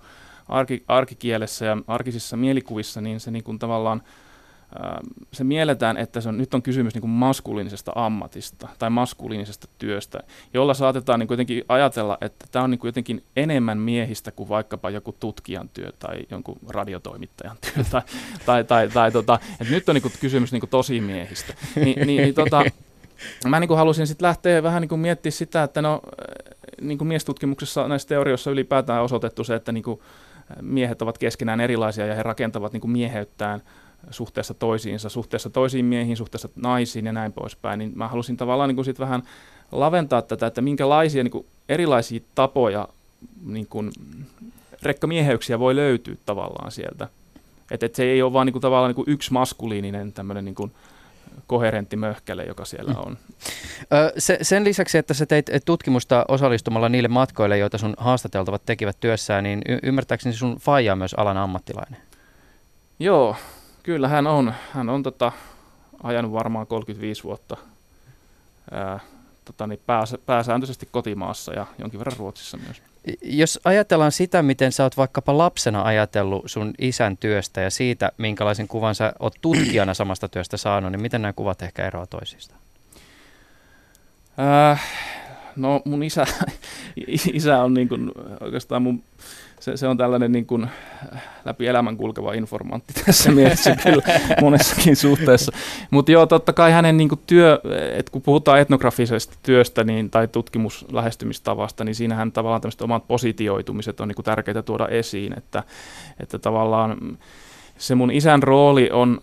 [0.50, 4.02] arki, arkikielessä ja arkisissa mielikuvissa, niin se niin kuin tavallaan–
[5.34, 10.20] se mielletään, että se on, nyt on kysymys niin kuin maskuliinisesta ammatista tai maskuliinisesta työstä,
[10.54, 14.50] jolla saatetaan niin kuin jotenkin ajatella, että tämä on niin kuin jotenkin enemmän miehistä kuin
[14.50, 17.84] vaikkapa joku tutkijan työ tai jonkun radiotoimittajan työ.
[17.92, 18.02] Tai,
[18.46, 21.54] tai, tai, tai tota, että nyt on niin kuin kysymys niin kuin tosi miehistä.
[21.76, 22.64] Ni, niin, niin, tota,
[23.48, 26.02] mä niin kuin halusin sitten lähteä vähän niin kuin miettiä sitä, että no,
[26.82, 30.00] niin kuin miestutkimuksessa näissä teorioissa ylipäätään on osoitettu se, että niin kuin
[30.62, 33.62] miehet ovat keskenään erilaisia ja he rakentavat niin kuin mieheyttään–
[34.12, 38.76] suhteessa toisiinsa, suhteessa toisiin miehiin, suhteessa naisiin ja näin poispäin, niin mä halusin tavallaan niin
[38.76, 39.24] kuin sit vähän
[39.72, 42.88] laventaa tätä, että minkälaisia niin kuin erilaisia tapoja
[43.46, 43.92] niin kuin
[44.82, 47.08] rekkamieheyksiä voi löytyä tavallaan sieltä.
[47.72, 50.56] Että et se ei ole vaan niin kuin, tavallaan niin kuin yksi maskuliininen tämmöinen niin
[50.56, 50.72] kuin,
[51.48, 53.18] koherentti möhkäle, joka siellä on.
[53.94, 58.98] Ö, se, sen lisäksi, että sä teit tutkimusta osallistumalla niille matkoille, joita sun haastateltavat tekivät
[59.00, 62.00] työssään, niin y- ymmärtääkseni sun faija on myös alan ammattilainen.
[63.00, 63.36] Joo,
[63.90, 64.54] kyllä hän on.
[64.74, 65.32] Hän on tota,
[66.04, 67.58] ajanut varmaan 35 vuotta
[68.72, 69.00] ää,
[69.46, 72.82] tota, niin pääsä, pääsääntöisesti kotimaassa ja jonkin verran Ruotsissa myös.
[73.22, 78.68] Jos ajatellaan sitä, miten sä oot vaikkapa lapsena ajatellut sun isän työstä ja siitä, minkälaisen
[78.68, 82.60] kuvan sä oot tutkijana samasta työstä saanut, niin miten nämä kuvat ehkä eroavat toisistaan?
[84.72, 84.82] Äh,
[85.56, 86.26] no mun isä,
[87.34, 89.04] isä on niin kuin, oikeastaan mun
[89.60, 90.70] se, se on tällainen niin kuin
[91.46, 94.04] läpi elämän kulkeva informantti tässä mielessä kyllä
[94.42, 95.52] monessakin suhteessa.
[95.92, 97.60] Mutta joo, totta kai hänen niin kuin työ,
[97.98, 104.08] että kun puhutaan etnografisesta työstä niin, tai tutkimuslähestymistavasta, niin siinähän tavallaan tämmöiset omat positioitumiset on
[104.08, 105.64] niin kuin tärkeitä tuoda esiin, että,
[106.20, 107.18] että tavallaan
[107.78, 109.22] se mun isän rooli on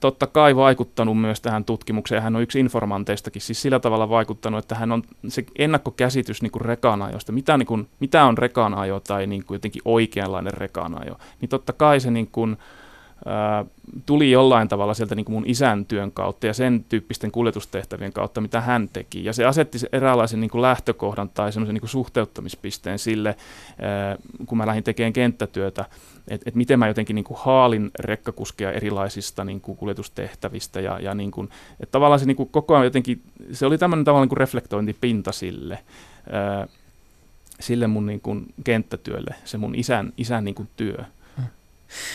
[0.00, 2.22] totta kai vaikuttanut myös tähän tutkimukseen.
[2.22, 6.62] Hän on yksi informanteistakin, siis sillä tavalla vaikuttanut, että hän on se ennakkokäsitys niin kuin
[6.62, 11.72] rekanajosta, mitä, niin kuin, mitä on rekanajo tai niin kuin jotenkin oikeanlainen rekanajo, niin totta
[11.72, 12.79] kai se niin kuin, ää,
[14.06, 18.40] tuli jollain tavalla sieltä niin kuin mun isän työn kautta ja sen tyyppisten kuljetustehtävien kautta,
[18.40, 19.24] mitä hän teki.
[19.24, 23.36] Ja se asetti eräänlaisen niin kuin lähtökohdan tai semmoisen niin suhteuttamispisteen sille,
[24.46, 25.84] kun mä lähdin tekemään kenttätyötä,
[26.28, 31.14] että et miten mä jotenkin niin kuin haalin rekkakuskia erilaisista niin kuin kuljetustehtävistä ja, ja
[31.14, 31.48] niin kuin,
[31.80, 35.32] että tavallaan se niin kuin koko ajan jotenkin, se oli tämmöinen tavallaan niin kuin reflektointipinta
[35.32, 35.78] sille,
[37.60, 41.04] sille mun niin kuin kenttätyölle, se mun isän, isän niin kuin työ.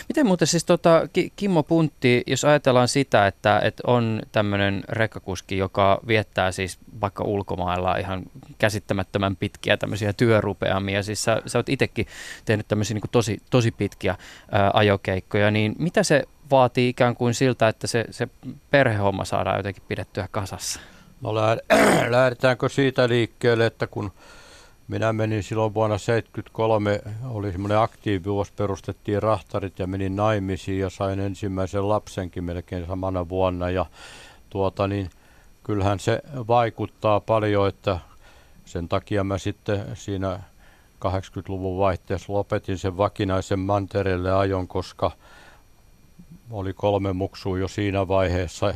[0.09, 1.01] Miten muuten siis tota,
[1.35, 7.97] Kimmo Puntti, jos ajatellaan sitä, että, että on tämmöinen rekkakuski, joka viettää siis vaikka ulkomailla
[7.97, 8.23] ihan
[8.57, 12.07] käsittämättömän pitkiä tämmöisiä työrupeamia, siis sä, sä oot itsekin
[12.45, 14.15] tehnyt tämmöisiä niin tosi, tosi pitkiä
[14.51, 18.27] ää, ajokeikkoja, niin mitä se vaatii ikään kuin siltä, että se, se
[18.71, 20.79] perhehomma saadaan jotenkin pidettyä kasassa?
[21.21, 21.35] No
[22.09, 24.11] lähdetäänkö siitä liikkeelle, että kun
[24.87, 31.19] minä menin silloin vuonna 1973, oli semmoinen aktiivivuosi, perustettiin rahtarit ja menin naimisiin ja sain
[31.19, 33.69] ensimmäisen lapsenkin melkein samana vuonna.
[33.69, 33.85] Ja
[34.49, 35.09] tuota niin,
[35.63, 37.99] kyllähän se vaikuttaa paljon, että
[38.65, 40.39] sen takia mä sitten siinä
[41.05, 45.11] 80-luvun vaihteessa lopetin sen vakinaisen mantereelle ajon, koska
[46.51, 48.73] oli kolme muksua jo siinä vaiheessa,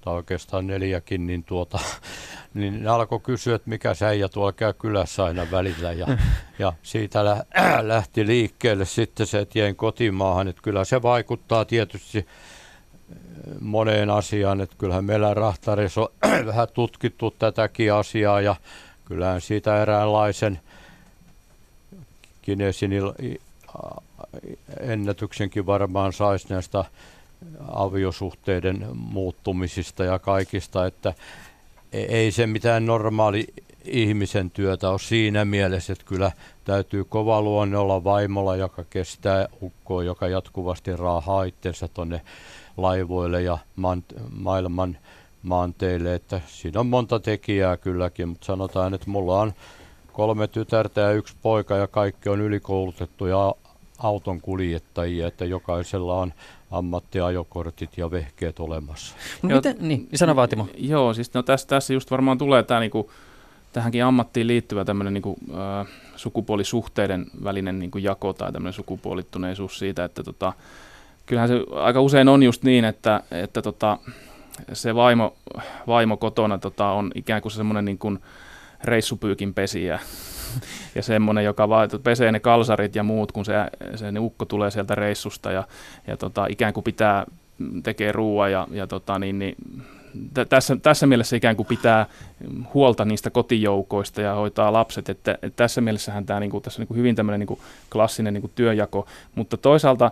[0.00, 1.78] tai oikeastaan neljäkin, niin tuota,
[2.54, 5.92] niin ne alkoi kysyä, että mikä säijä tuolla käy kylässä aina välillä.
[5.92, 6.06] Ja,
[6.58, 7.44] ja siitä lä-
[7.82, 10.48] lähti liikkeelle sitten se tien kotimaahan.
[10.48, 12.26] Että kyllä se vaikuttaa tietysti eh,
[13.60, 14.60] moneen asiaan.
[14.60, 16.08] Että kyllähän meillä Rahtarissa on
[16.46, 18.56] vähän tutkittu tätäkin asiaa ja
[19.04, 20.60] kyllähän siitä eräänlaisen
[22.42, 22.92] Kinesin
[24.80, 26.84] ennätyksenkin varmaan saisi näistä
[27.68, 31.14] aviosuhteiden muuttumisista ja kaikista, että
[31.92, 33.46] ei se mitään normaali
[33.84, 36.32] ihmisen työtä ole siinä mielessä, että kyllä
[36.64, 42.20] täytyy kova luonne olla vaimolla, joka kestää ukkoa, joka jatkuvasti raahaa itsensä tuonne
[42.76, 44.98] laivoille ja man, maailman
[45.42, 49.52] maanteille, että siinä on monta tekijää kylläkin, mutta sanotaan, että mulla on
[50.12, 53.54] kolme tytärtä ja yksi poika ja kaikki on ylikoulutettuja
[53.98, 56.32] auton kuljettajia, että jokaisella on
[56.70, 59.14] ammattiajokortit ja vehkeet olemassa.
[59.42, 60.68] No miten, niin, sano Vaatimo.
[60.76, 63.10] Joo, siis no tässä, tässä just varmaan tulee tämä niinku,
[63.72, 70.22] tähänkin ammattiin liittyvä tämmöinen niinku, äh, sukupuolisuhteiden välinen niinku jako tai tämmöinen sukupuolittuneisuus siitä, että
[70.22, 70.52] tota,
[71.26, 73.98] kyllähän se aika usein on just niin, että, että tota,
[74.72, 75.36] se vaimo,
[75.86, 78.18] vaimo kotona tota, on ikään kuin semmoinen niin kuin
[78.84, 80.00] reissupyykin pesiä
[80.94, 83.52] ja semmoinen, joka vaan pesee ne kalsarit ja muut, kun se,
[83.94, 85.64] se ne ukko tulee sieltä reissusta ja,
[86.06, 87.26] ja tota, ikään kuin pitää
[87.82, 89.56] tekee ruoa ja, ja tota, niin, niin,
[90.34, 92.06] t- tässä, tässä mielessä ikään kuin pitää
[92.74, 96.82] huolta niistä kotijoukoista ja hoitaa lapset, että, että tässä mielessähän tämä niin kuin, tässä on
[96.82, 97.60] niin kuin hyvin tämmöinen niin kuin
[97.92, 100.10] klassinen niin kuin työjako, mutta toisaalta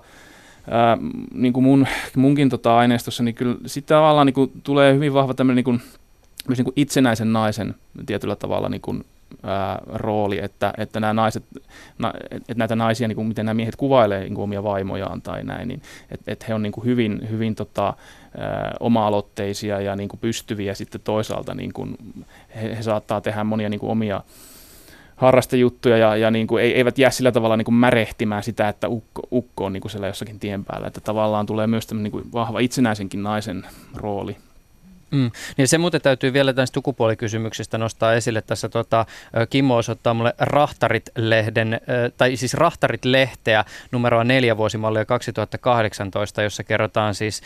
[0.71, 0.99] ää,
[1.35, 5.35] niin kuin mun, munkin tota aineistossa, niin kyllä sitten tavallaan niin kuin tulee hyvin vahva
[5.35, 5.83] tämmöinen niin kuin,
[6.49, 7.75] niin kuin itsenäisen naisen
[8.07, 9.05] tietyllä tavalla niin kuin
[9.43, 11.45] ää, rooli, että, että nämä naiset,
[11.99, 15.69] na, että näitä naisia, niin kuin miten nämä miehet kuvailee niin omia vaimojaan tai näin,
[15.69, 17.95] niin että että he on niin kuin hyvin, hyvin tota,
[18.39, 21.97] ää, oma-aloitteisia ja niin kuin pystyviä sitten toisaalta, niin kuin
[22.57, 24.23] he, he saattaa tehdä monia niin kuin omia
[25.17, 29.23] harrastejuttuja ja, ja niin kuin, eivät jää sillä tavalla niin kuin märehtimään sitä, että ukko,
[29.33, 30.87] ukko on niin kuin siellä jossakin tien päällä.
[30.87, 34.37] Että tavallaan tulee myös niin kuin vahva itsenäisenkin naisen rooli
[35.11, 35.31] Mm.
[35.57, 38.43] Niin se muuten täytyy vielä tästä sukupuolikysymyksestä nostaa esille.
[38.43, 39.07] Tässä tota,
[39.51, 41.81] Kimmo osoittaa mulle Rahtarit-lehden,
[42.17, 47.43] tai siis Rahtarit-lehteä numeroa neljä vuosimallia 2018, jossa kerrotaan siis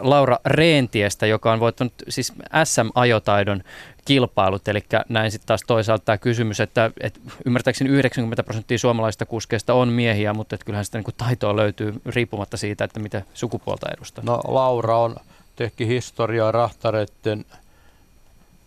[0.00, 2.32] Laura Reentiestä, joka on voittanut siis
[2.64, 3.62] SM-ajotaidon
[4.04, 4.68] kilpailut.
[4.68, 9.88] Eli näin sitten taas toisaalta tämä kysymys, että, että ymmärtääkseni 90 prosenttia suomalaisista kuskeista on
[9.88, 14.24] miehiä, mutta että kyllähän sitä niin taitoa löytyy riippumatta siitä, että mitä sukupuolta edustaa.
[14.24, 15.16] No Laura on
[15.58, 17.44] teki historiaa rahtareiden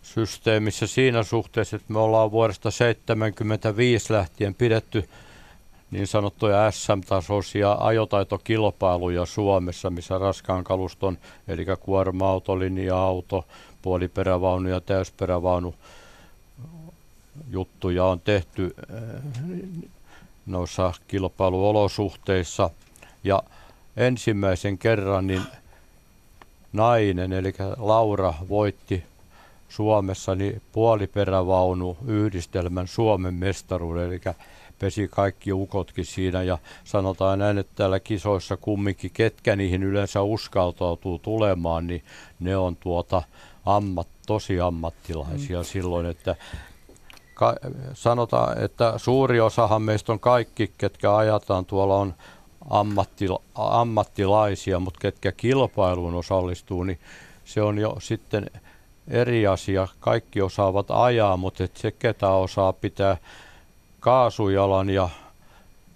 [0.02, 5.08] systeemissä siinä suhteessa, että me ollaan vuodesta 1975 lähtien pidetty
[5.90, 13.44] niin sanottuja SM-tasoisia ajotaitokilpailuja Suomessa, missä raskaan kaluston, eli kuorma-auto, linja-auto,
[13.82, 15.74] puoliperävaunu ja täysperävaunu
[17.50, 19.02] juttuja on tehty eh,
[20.46, 22.70] noissa kilpailuolosuhteissa.
[23.24, 23.42] Ja
[23.96, 25.42] ensimmäisen kerran niin
[26.72, 29.04] nainen, eli Laura, voitti
[29.68, 34.20] Suomessa niin puoliperävaunu yhdistelmän Suomen mestaruuden, eli
[34.78, 41.18] pesi kaikki ukotkin siinä ja sanotaan näin, että täällä kisoissa kumminkin, ketkä niihin yleensä uskaltautuu
[41.18, 42.02] tulemaan, niin
[42.40, 43.22] ne on tuota
[43.66, 45.64] ammat, tosi ammattilaisia mm.
[45.64, 46.36] silloin, että
[47.34, 47.56] ka,
[47.94, 52.14] sanotaan, että suuri osahan meistä on kaikki, ketkä ajataan tuolla on
[52.70, 56.98] ammattila, ammattilaisia, mutta ketkä kilpailuun osallistuu, niin
[57.44, 58.50] se on jo sitten
[59.08, 59.88] eri asia.
[60.00, 63.16] Kaikki osaavat ajaa, mutta et se, ketä osaa pitää
[64.00, 65.08] kaasujalan ja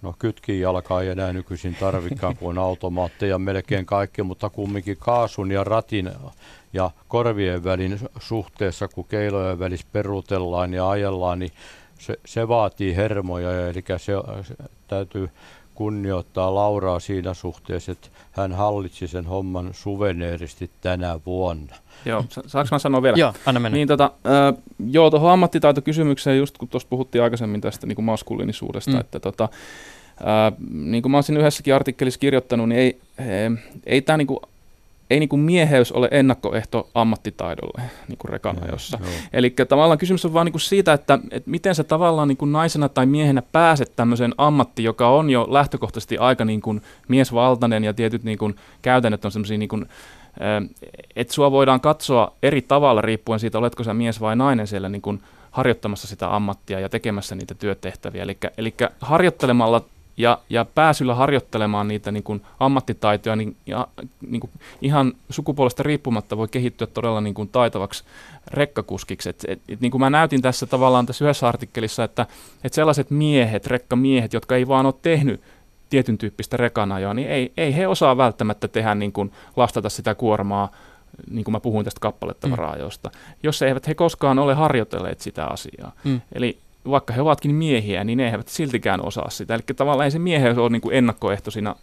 [0.01, 5.63] no kytkinjalkaa ei enää nykyisin tarvikaan, kun on automaatteja melkein kaikki, mutta kumminkin kaasun ja
[5.63, 6.11] ratin
[6.73, 11.51] ja korvien välin suhteessa, kun keilojen välissä perutellaan ja ajellaan, niin
[11.99, 14.55] se, se vaatii hermoja, eli se, se
[14.87, 15.29] täytyy
[15.77, 21.75] kunnioittaa Lauraa siinä suhteessa, että hän hallitsi sen homman suveneeristi tänä vuonna.
[22.05, 23.17] Joo, saanko mä sanoa vielä?
[23.17, 23.75] Joo, anna mennä.
[23.75, 28.91] Niin, tota, äh, joo, tuohon ammattitaitokysymykseen, just kun tuossa puhuttiin aikaisemmin tästä niin kuin maskuliinisuudesta,
[28.91, 28.99] mm.
[28.99, 29.43] että tota,
[30.21, 33.49] äh, niin kuin mä olisin yhdessäkin artikkelissa kirjoittanut, niin ei, ei,
[33.85, 34.39] ei tämä niin kuin
[35.09, 38.99] ei niin kuin mieheys ole ennakkoehto ammattitaidolle niin kuin rekanajossa.
[39.33, 42.51] Eli tavallaan kysymys on vaan niin kuin siitä, että, että miten sä tavallaan niin kuin
[42.51, 47.93] naisena tai miehenä pääset tämmöiseen ammattiin, joka on jo lähtökohtaisesti aika niin kuin miesvaltainen ja
[47.93, 49.85] tietyt niin kuin käytännöt on semmoisia niin kuin,
[51.15, 55.01] että sua voidaan katsoa eri tavalla riippuen siitä, oletko sä mies vai nainen siellä niin
[55.01, 58.25] kuin harjoittamassa sitä ammattia ja tekemässä niitä työtehtäviä.
[58.57, 59.81] Eli harjoittelemalla
[60.17, 63.87] ja, ja pääsyllä harjoittelemaan niitä niin kuin ammattitaitoja, niin, ja,
[64.21, 64.51] niin kuin
[64.81, 68.03] ihan sukupuolesta riippumatta voi kehittyä todella niin kuin taitavaksi
[68.47, 69.29] rekkakuskiksi.
[69.29, 72.25] Et, et, et, niin kuin mä näytin tässä tavallaan tässä yhdessä artikkelissa, että,
[72.63, 75.41] että sellaiset miehet, rekkamiehet, jotka ei vaan ole tehnyt
[75.89, 80.71] tietyn tyyppistä rekanajoa, niin ei, ei he osaa välttämättä tehdä niin kuin lastata sitä kuormaa,
[81.31, 83.33] niin kuin mä puhuin tästä kappalettavaraajoista, mm.
[83.43, 85.91] jos eivät he koskaan ole harjoitelleet sitä asiaa.
[86.03, 86.21] Mm.
[86.33, 86.57] Eli
[86.89, 89.55] vaikka he ovatkin miehiä, niin ne eivät siltikään osaa sitä.
[89.55, 91.75] Eli tavallaan ei se mieheys ole niin kuin ennakkoehto siinä,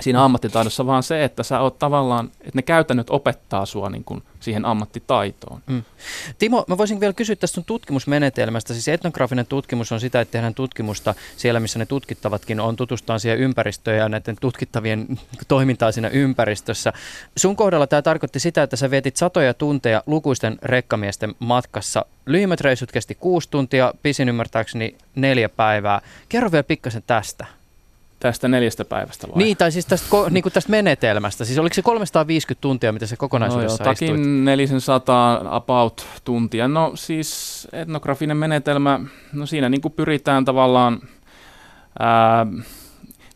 [0.00, 4.22] siinä ammattitaidossa, vaan se, että sä oot tavallaan, että ne käytännöt opettaa sua niin kuin
[4.40, 5.60] siihen ammattitaitoon.
[5.66, 5.82] Mm.
[6.38, 8.72] Timo, mä voisin vielä kysyä tästä sun tutkimusmenetelmästä.
[8.72, 13.38] Siis etnograafinen tutkimus on sitä, että tehdään tutkimusta siellä, missä ne tutkittavatkin on, tutustaan siihen
[13.38, 15.06] ympäristöön ja näiden tutkittavien
[15.48, 16.92] toimintaa siinä ympäristössä.
[17.36, 22.04] Sun kohdalla tämä tarkoitti sitä, että sä vietit satoja tunteja lukuisten rekkamiesten matkassa.
[22.26, 26.00] Lyhimmät reissut kesti kuusi tuntia, pisin ymmärtääkseni neljä päivää.
[26.28, 27.55] Kerro vielä pikkasen tästä.
[28.20, 29.36] Tästä neljästä päivästä vai?
[29.36, 31.44] Niin, tai siis tästä, niin kuin tästä menetelmästä.
[31.44, 36.68] Siis oliko se 350 tuntia, mitä se kokonaisuudessa no joo, takin 400 about tuntia.
[36.68, 39.00] No siis etnografinen menetelmä,
[39.32, 41.00] no siinä niin kuin pyritään tavallaan...
[41.98, 42.46] Ää,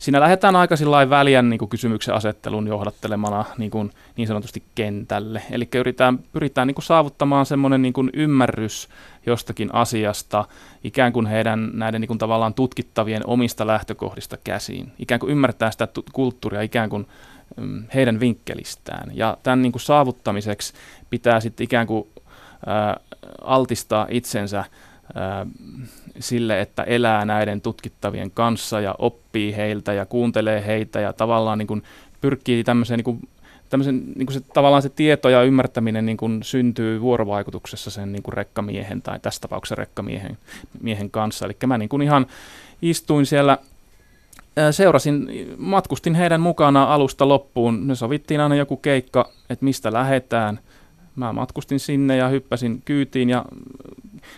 [0.01, 0.75] siinä lähdetään aika
[1.09, 5.41] väliän niin kuin kysymyksen asettelun johdattelemana niin, kuin, niin sanotusti kentälle.
[5.51, 8.89] Eli pyritään, pyritään niin kuin saavuttamaan semmoinen niin ymmärrys
[9.25, 10.45] jostakin asiasta
[10.83, 14.91] ikään kuin heidän näiden niin kuin tavallaan tutkittavien omista lähtökohdista käsiin.
[14.99, 17.07] Ikään kuin ymmärtää sitä kulttuuria ikään kuin
[17.57, 19.11] mm, heidän vinkkelistään.
[19.13, 20.73] Ja tämän niin kuin saavuttamiseksi
[21.09, 22.07] pitää sitten ikään kuin
[23.41, 24.65] altistaa itsensä
[26.19, 31.67] sille, että elää näiden tutkittavien kanssa ja oppii heiltä ja kuuntelee heitä ja tavallaan niin
[31.67, 31.83] kuin
[32.21, 33.29] pyrkii tämmöiseen niin kuin
[33.69, 38.23] tämmöisen, niin kuin se, tavallaan se tieto ja ymmärtäminen niin kuin syntyy vuorovaikutuksessa sen niin
[38.23, 40.37] kuin rekkamiehen tai tässä tapauksessa rekkamiehen
[40.81, 41.45] miehen kanssa.
[41.45, 42.25] Eli mä niin kuin ihan
[42.81, 43.57] istuin siellä,
[44.71, 47.79] seurasin, matkustin heidän mukana alusta loppuun.
[47.79, 50.59] Me sovittiin aina joku keikka, että mistä lähetään.
[51.15, 53.45] Mä matkustin sinne ja hyppäsin kyytiin ja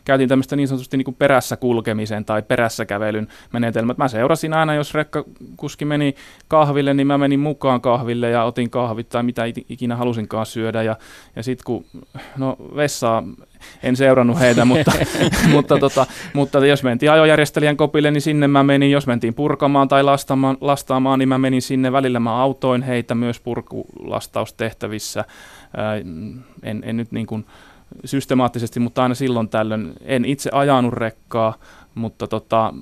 [0.05, 3.97] käytiin tämmöistä niin sanotusti niin kuin perässä kulkemisen tai perässä kävelyn menetelmät.
[3.97, 6.15] Mä seurasin aina, jos rekkakuski meni
[6.47, 10.83] kahville, niin mä menin mukaan kahville ja otin kahvit tai mitä ikinä halusinkaan syödä.
[10.83, 10.97] Ja,
[11.35, 11.85] ja sitten kun,
[12.37, 13.23] no vessaa
[13.83, 14.91] en seurannut heitä, mutta,
[15.53, 18.91] mutta, tota, mutta jos mentiin ajojärjestelijän kopille, niin sinne mä menin.
[18.91, 21.91] Jos mentiin purkamaan tai lastaamaan, lastaamaan, niin mä menin sinne.
[21.91, 25.25] Välillä mä autoin heitä myös purkulastaustehtävissä.
[26.63, 27.45] en, en nyt niin kuin
[28.05, 29.93] systemaattisesti, mutta aina silloin tällöin.
[30.01, 31.53] En itse ajanut rekkaa,
[31.95, 32.73] mutta tota,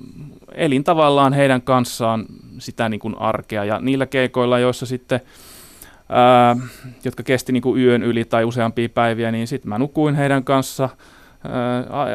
[0.54, 2.26] elin tavallaan heidän kanssaan
[2.58, 3.64] sitä niin kuin arkea.
[3.64, 5.20] Ja niillä keikoilla, joissa sitten
[6.08, 6.56] ää,
[7.04, 10.88] jotka kesti niin kuin yön yli tai useampia päiviä, niin sitten mä nukuin heidän kanssa,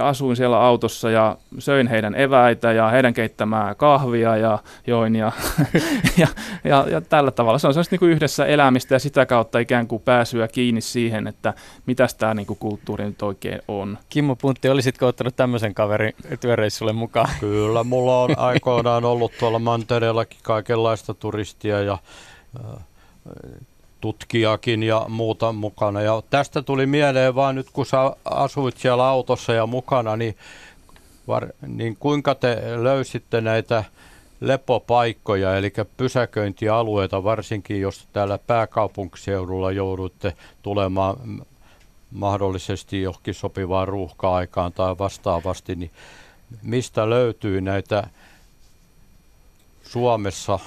[0.03, 5.31] asuin siellä autossa ja söin heidän eväitä ja heidän keittämää kahvia ja join ja,
[6.17, 6.27] ja,
[6.63, 7.59] ja, ja tällä tavalla.
[7.59, 11.27] Se on sellaista niin kuin yhdessä elämistä ja sitä kautta ikään kuin pääsyä kiinni siihen,
[11.27, 11.53] että
[11.85, 13.97] mitä tämä niin kuin kulttuuri nyt oikein on.
[14.09, 17.29] Kimmo Puntti, olisitko ottanut tämmöisen kaverin työreissulle mukaan?
[17.39, 21.97] Kyllä, mulla on aikoinaan ollut tuolla mantereellakin kaikenlaista turistia ja
[24.07, 26.01] tutkijakin ja muuta mukana.
[26.01, 30.35] Ja tästä tuli mieleen vaan nyt, kun sä asuit siellä autossa ja mukana, niin,
[31.27, 33.83] var, niin kuinka te löysitte näitä
[34.39, 40.33] lepopaikkoja, eli pysäköintialueita, varsinkin jos täällä pääkaupunkiseudulla joudutte
[40.63, 41.17] tulemaan
[42.11, 45.91] mahdollisesti johonkin sopivaan ruuhka-aikaan tai vastaavasti, niin
[46.63, 48.07] mistä löytyy näitä
[49.83, 50.59] Suomessa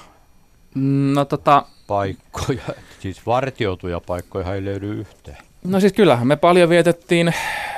[0.75, 1.65] No tota...
[1.91, 2.61] Paikkoja,
[3.01, 5.37] siis vartioituja paikkoja ei löydy yhteen.
[5.63, 7.33] No siis kyllähän me paljon vietettiin,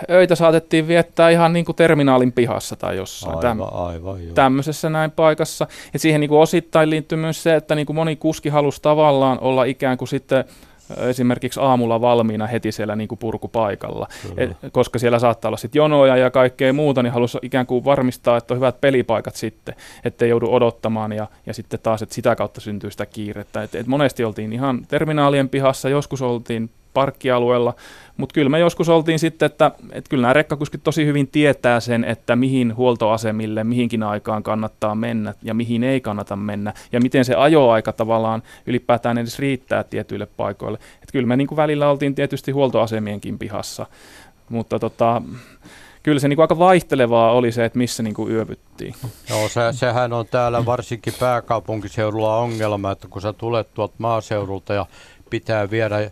[0.10, 4.34] öitä saatettiin viettää ihan niin kuin terminaalin pihassa tai jossain aivan, täm, aivan, joo.
[4.34, 5.68] tämmöisessä näin paikassa.
[5.94, 9.40] Ja siihen niin kuin osittain liittyy myös se, että niin kuin moni kuski halusi tavallaan
[9.40, 10.46] olla ikään kuin sitten
[10.98, 14.08] esimerkiksi aamulla valmiina heti siellä niin kuin purkupaikalla,
[14.38, 18.38] Et, koska siellä saattaa olla sitten jonoja ja kaikkea muuta, niin halusi ikään kuin varmistaa,
[18.38, 19.76] että on hyvät pelipaikat sitten,
[20.06, 23.64] ettei joudu odottamaan ja, ja sitten taas, että sitä kautta syntyy sitä kiirettä.
[23.64, 27.74] Et, et monesti oltiin ihan terminaalien pihassa, joskus oltiin parkkialueella.
[28.18, 32.04] Mutta kyllä me joskus oltiin sitten, että, että kyllä nämä rekkakuskit tosi hyvin tietää sen,
[32.04, 36.74] että mihin huoltoasemille, mihinkin aikaan kannattaa mennä ja mihin ei kannata mennä.
[36.92, 40.80] Ja miten se ajoaika tavallaan ylipäätään edes riittää tietyille paikoille.
[40.96, 43.86] Että kyllä me niin kuin välillä oltiin tietysti huoltoasemienkin pihassa.
[44.50, 45.22] Mutta tota,
[46.04, 48.96] kyllä se niin kuin aika vaihtelevaa oli se, että missä niin kuin yövyttiin.
[49.30, 54.86] Joo, se, sehän on täällä varsinkin pääkaupunkiseudulla ongelma, että kun sä tulet tuolta maaseudulta ja
[55.30, 56.12] pitää viedä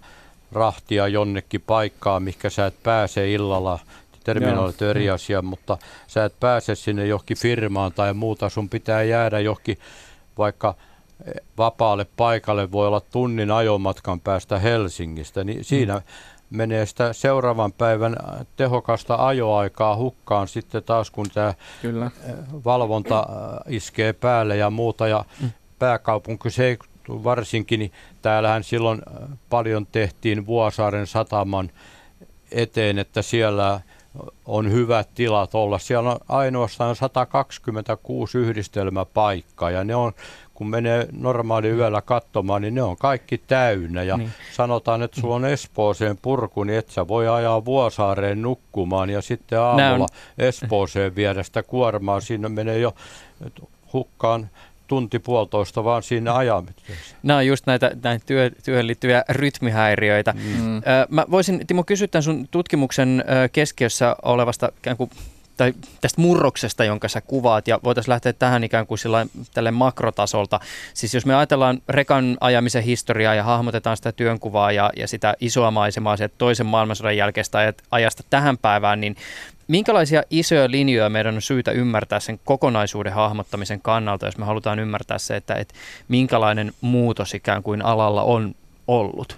[0.52, 3.80] rahtia jonnekin paikkaan, mikä sä et pääse illalla.
[4.24, 5.14] Terminaalit on eri mm.
[5.14, 5.78] asia, mutta
[6.08, 8.50] sä et pääse sinne johonkin firmaan tai muuta.
[8.50, 9.78] Sun pitää jäädä johonkin
[10.38, 10.76] vaikka
[11.26, 15.44] eh, vapaalle paikalle, voi olla tunnin ajomatkan päästä Helsingistä.
[15.44, 16.02] Niin siinä mm.
[16.50, 18.16] menee sitä seuraavan päivän
[18.56, 21.54] tehokasta ajoaikaa hukkaan sitten taas, kun tämä
[22.66, 25.08] valvonta eh, iskee päälle ja muuta.
[25.08, 25.52] Ja mm.
[25.80, 26.78] pääkaupunki se
[27.24, 27.92] varsinkin, niin
[28.22, 31.70] täällähän silloin äh, paljon tehtiin Vuosaaren sataman
[32.52, 33.82] eteen, että siellä
[34.46, 35.80] on hyvät tilat olla.
[35.80, 40.14] Siellä on ainoastaan 126 yhdistelmäpaikkaa ja ne on,
[40.54, 44.04] kun menee normaali yöllä katsomaan, niin ne on kaikki täynnä.
[44.04, 44.32] Ja niin.
[44.54, 49.60] sanotaan, että sulla on Espooseen purku, niin et sä voi ajaa Vuosaareen nukkumaan ja sitten
[49.60, 50.08] aamulla
[50.38, 52.22] Espooseen viedä sitä kuormaa.
[52.22, 52.94] Siinä menee jo
[53.94, 54.50] hukkaan
[54.92, 57.16] tunti puolitoista vaan siinä ajamisessa.
[57.24, 60.34] Nämä on just näitä, näitä työ, työhön liittyviä rytmihäiriöitä.
[60.34, 60.78] Mm.
[60.78, 65.10] Ö, mä voisin, Timo, kysyä tämän sun tutkimuksen keskiössä olevasta ikään kuin
[65.58, 70.60] tai tästä murroksesta, jonka sä kuvaat, ja voitaisiin lähteä tähän ikään kuin sillä, tälle makrotasolta.
[70.94, 75.72] Siis jos me ajatellaan rekan ajamisen historiaa ja hahmotetaan sitä työnkuvaa ja, ja sitä isoa
[75.72, 79.16] maisemaa sieltä toisen maailmansodan jälkeistä ajasta tähän päivään, niin
[79.72, 85.18] Minkälaisia isoja linjoja meidän on syytä ymmärtää sen kokonaisuuden hahmottamisen kannalta, jos me halutaan ymmärtää
[85.18, 85.74] se, että, että
[86.08, 88.56] minkälainen muutos ikään kuin alalla on
[88.88, 89.38] ollut?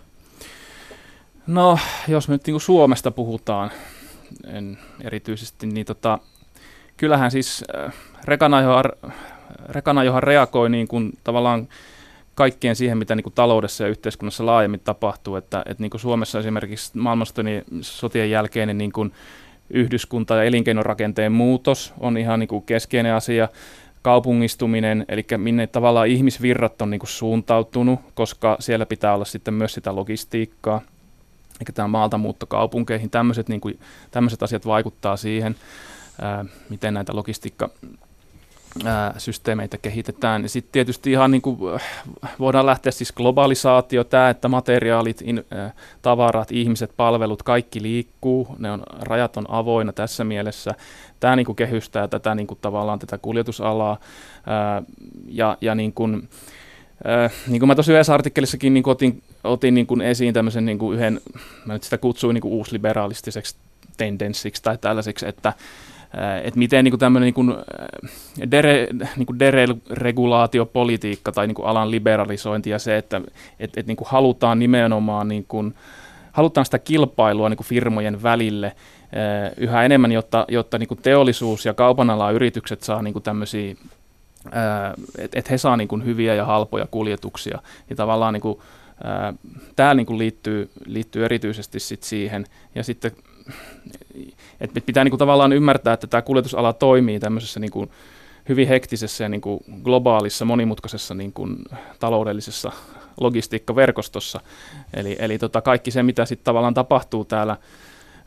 [1.48, 3.72] No, jos me nyt niin kuin Suomesta puhutaan
[4.46, 6.20] en erityisesti, niin tota,
[6.98, 8.60] kyllähän siis äh, rekana,
[9.70, 11.68] rekana, johon reagoi niin kuin tavallaan
[12.36, 15.36] kaikkeen siihen, mitä niin kuin taloudessa ja yhteiskunnassa laajemmin tapahtuu.
[15.36, 17.46] Että, että niin kuin Suomessa esimerkiksi maailmansodan
[17.82, 19.14] sotien jälkeinen niin kuin
[19.74, 23.48] yhdyskunta- ja elinkeinorakenteen muutos on ihan niin kuin keskeinen asia.
[24.02, 29.74] Kaupungistuminen, eli minne tavallaan ihmisvirrat on niin kuin suuntautunut, koska siellä pitää olla sitten myös
[29.74, 30.82] sitä logistiikkaa.
[31.60, 33.80] Eli tämä maalta muutto kaupunkeihin, tämmöiset, niin kuin,
[34.12, 35.56] tämmöiset asiat vaikuttaa siihen,
[36.22, 37.70] ää, miten näitä logistiikka
[38.86, 40.50] ää, systeemeitä kehitetään.
[40.50, 41.58] Sitten tietysti ihan niin kuin
[42.40, 45.72] voidaan lähteä siis globalisaatio, tämä, että materiaalit, in, ää,
[46.02, 50.72] tavarat, ihmiset, palvelut, kaikki liikkuu, ne on, rajat on avoinna tässä mielessä.
[51.20, 54.00] Tämä niin kuin kehystää tätä niin kuin tavallaan tätä kuljetusalaa
[54.46, 54.84] ää,
[55.28, 56.30] ja, ja niin kuin,
[57.04, 60.80] ää, niin kuin mä tuossa yhdessä artikkelissakin niin otin, otin niin kuin esiin tämmöisen niin
[60.80, 61.22] kuin yhden,
[61.66, 63.56] mä nyt sitä kutsuin niin kuin uusliberalistiseksi
[63.98, 65.54] tendenssiksi tai tällaiseksi, että
[66.44, 67.56] että miten niin tämmöinen niin
[68.52, 68.88] dere,
[69.18, 73.22] niin deregulaatiopolitiikka tai niin alan liberalisointi ja se, että
[73.60, 75.76] et, et niin halutaan nimenomaan niin kuin,
[76.32, 78.76] halutaan sitä kilpailua niin firmojen välille
[79.58, 83.76] yhä enemmän, jotta, jotta niin teollisuus ja kaupan yritykset saa niin tämmöisiä
[85.18, 87.60] että et he saa niin hyviä ja halpoja kuljetuksia.
[87.90, 88.58] Ja tavallaan niin
[89.76, 92.46] tämä niin liittyy, liittyy erityisesti sit siihen.
[92.76, 93.12] Ja sitten
[94.62, 97.90] että pitää niin kuin tavallaan ymmärtää, että tämä kuljetusala toimii tämmöisessä niin kuin
[98.50, 101.58] hyvin hektisessä ja niin kuin globaalissa, monimutkaisessa niin kuin
[102.00, 102.72] taloudellisessa
[103.20, 104.40] logistiikkaverkostossa.
[104.94, 107.58] Eli, eli tota kaikki se, mitä sitten tavallaan tapahtuu täällä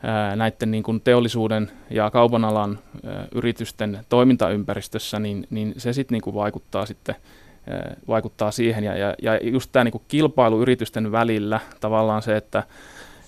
[0.03, 2.79] ää, näiden niin kuin teollisuuden ja kaupan alan
[3.35, 7.15] yritysten toimintaympäristössä, niin, niin se sitten niin kuin vaikuttaa sitten
[8.07, 8.83] vaikuttaa siihen.
[8.83, 12.63] Ja, ja, ja just tämä niin kilpailu yritysten välillä, tavallaan se, että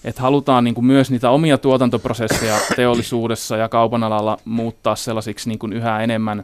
[0.04, 5.60] että halutaan niin kuin myös niitä omia tuotantoprosesseja teollisuudessa ja kaupan alalla muuttaa sellaisiksi niin
[5.60, 6.44] kuin yhä enemmän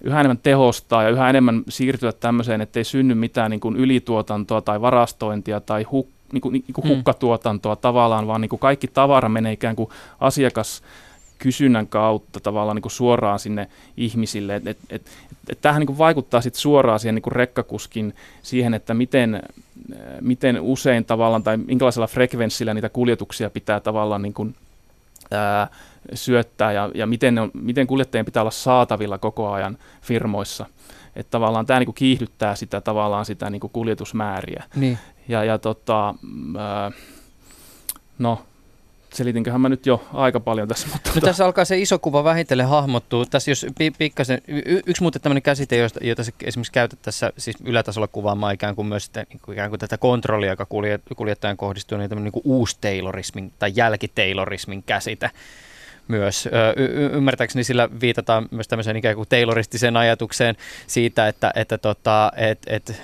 [0.00, 4.80] yhä enemmän tehostaa ja yhä enemmän siirtyä tämmöiseen, ettei synny mitään niin kuin ylituotantoa tai
[4.80, 6.96] varastointia tai huk, niin kuin, niin kuin hmm.
[6.96, 9.90] hukkatuotantoa tavallaan, vaan niin kuin kaikki tavara menee ikään kuin
[10.20, 10.82] asiakas
[11.38, 14.56] kysynnän kautta tavallaan niin kuin suoraan sinne ihmisille.
[14.56, 15.02] Et, et, et,
[15.48, 19.42] et tämähän niin vaikuttaa sit suoraan siihen niin rekkakuskin siihen, että miten,
[20.20, 24.54] miten usein tavallaan tai minkälaisella frekvenssillä niitä kuljetuksia pitää tavallaan niin kuin,
[25.30, 25.68] ää,
[26.14, 30.66] syöttää ja, ja miten, ne on, miten kuljettajien pitää olla saatavilla koko ajan firmoissa.
[31.16, 34.64] Että tavallaan tämä niin kiihdyttää sitä tavallaan sitä niin kuljetusmääriä.
[34.74, 34.98] Niin.
[35.28, 36.14] Ja, ja tota,
[36.58, 36.90] ää,
[38.18, 38.42] no,
[39.14, 40.88] selitinköhän mä nyt jo aika paljon tässä.
[40.92, 41.26] Mutta no, tota...
[41.26, 43.26] tässä alkaa se iso kuva vähitellen hahmottua.
[43.26, 47.32] Tässä jos pi- pikkasen, y- yksi muuten tämmöinen käsite, jota, jota se esimerkiksi käytät tässä
[47.38, 51.02] siis ylätasolla kuvaamaan ikään kuin myös sitä, niin kuin ikään kuin tätä kontrollia, joka kuljet,
[51.16, 55.30] kuljettajan kohdistuu, niin tämmöinen niin uusi-taylorismin tai jälki-taylorismin käsite
[56.08, 56.48] myös.
[56.76, 60.56] Y- ymmärtääkseni sillä viitataan myös tämmöiseen ikään kuin tayloristiseen ajatukseen
[60.86, 63.02] siitä, että, että tota, et, et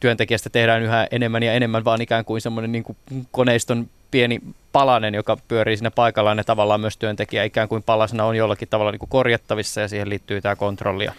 [0.00, 2.96] työntekijästä tehdään yhä enemmän ja enemmän, vaan ikään kuin semmoinen niin kuin
[3.30, 4.40] koneiston pieni
[4.72, 8.92] palanen, joka pyörii siinä paikallaan ja tavallaan myös työntekijä ikään kuin palasena on jollakin tavalla
[8.92, 11.12] niin kuin korjattavissa ja siihen liittyy tämä kontrollia.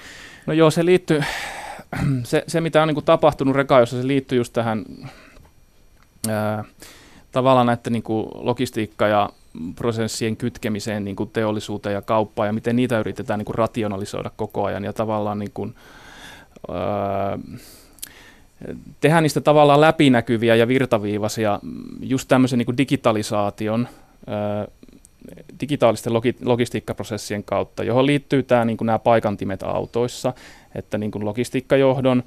[0.46, 1.24] No joo, se liittyy,
[2.24, 4.86] se, se mitä on niin kuin tapahtunut Rekajossa, se liittyy just tähän
[6.30, 6.64] ää,
[7.32, 9.30] tavallaan näiden niin kuin logistiikka- ja
[9.76, 14.66] prosessien kytkemiseen niin kuin teollisuuteen ja kauppaan ja miten niitä yritetään niin kuin rationalisoida koko
[14.66, 15.76] ajan ja tavallaan niin kuin,
[16.70, 17.40] ää,
[19.00, 21.60] tehdä niistä tavallaan läpinäkyviä ja virtaviivaisia
[22.00, 23.88] just tämmöisen niin kuin digitalisaation,
[25.62, 30.34] digitaalisten logi- logistiikkaprosessien kautta, johon liittyy tämä, niin kuin nämä paikantimet autoissa,
[30.76, 32.24] että niin kuin logistiikkajohdon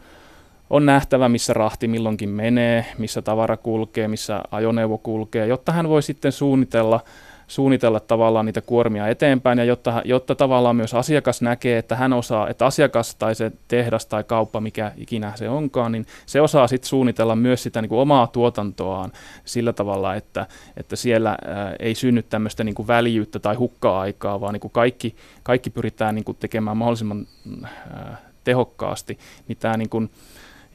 [0.70, 6.02] on nähtävä, missä rahti milloinkin menee, missä tavara kulkee, missä ajoneuvo kulkee, jotta hän voi
[6.02, 7.00] sitten suunnitella
[7.46, 12.48] suunnitella tavallaan niitä kuormia eteenpäin ja jotta, jotta tavallaan myös asiakas näkee, että hän osaa,
[12.48, 16.88] että asiakas tai se tehdas tai kauppa, mikä ikinä se onkaan, niin se osaa sitten
[16.88, 19.12] suunnitella myös sitä niin kuin omaa tuotantoaan
[19.44, 24.52] sillä tavalla, että, että siellä ää, ei synny tämmöistä niin kuin väljyyttä tai hukka-aikaa, vaan
[24.52, 27.26] niin kuin kaikki, kaikki pyritään niin kuin tekemään mahdollisimman
[27.64, 29.18] ää, tehokkaasti,
[29.48, 30.10] niin tämä niin kuin,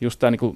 [0.02, 0.56] just tämä niin kuin,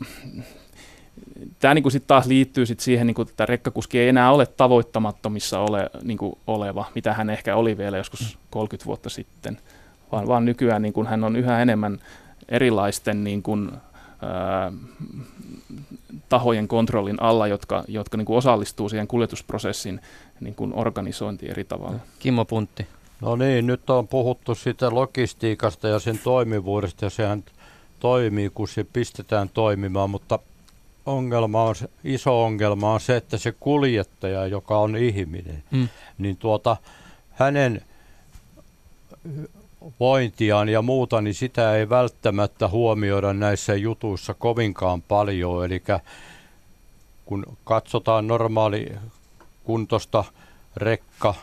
[1.59, 5.59] tämä niin sitten taas liittyy sit siihen, niin kuin, että rekkakuski ei enää ole tavoittamattomissa
[5.59, 9.57] ole, niin kuin oleva, mitä hän ehkä oli vielä joskus 30 vuotta sitten,
[10.11, 11.99] vaan, vaan nykyään niin kuin hän on yhä enemmän
[12.49, 13.71] erilaisten niin kuin,
[14.21, 14.71] ää,
[16.29, 20.01] tahojen kontrollin alla, jotka, jotka niin kuin osallistuu siihen kuljetusprosessin
[20.39, 21.99] niin kuin organisointiin eri tavalla.
[22.19, 22.87] Kimmo Puntti.
[23.21, 27.43] No niin, nyt on puhuttu siitä logistiikasta ja sen toimivuudesta ja sehän
[27.99, 30.39] toimii, kun se pistetään toimimaan, mutta
[31.05, 35.89] ongelma on, iso ongelma on se, että se kuljettaja, joka on ihminen, mm.
[36.17, 36.77] niin tuota,
[37.31, 37.81] hänen
[39.99, 45.65] vointiaan ja muuta, niin sitä ei välttämättä huomioida näissä jutuissa kovinkaan paljon.
[45.65, 45.83] Eli
[47.25, 48.91] kun katsotaan normaali
[49.63, 50.23] kuntosta
[50.75, 51.33] rekka,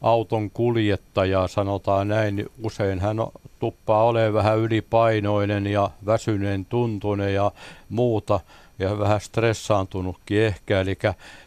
[0.00, 3.16] auton kuljettajaa, sanotaan näin, niin usein hän
[3.58, 7.52] tuppaa olemaan vähän ylipainoinen ja väsyneen tuntunen ja
[7.88, 8.40] muuta
[8.78, 10.80] ja vähän stressaantunutkin ehkä.
[10.80, 10.98] Eli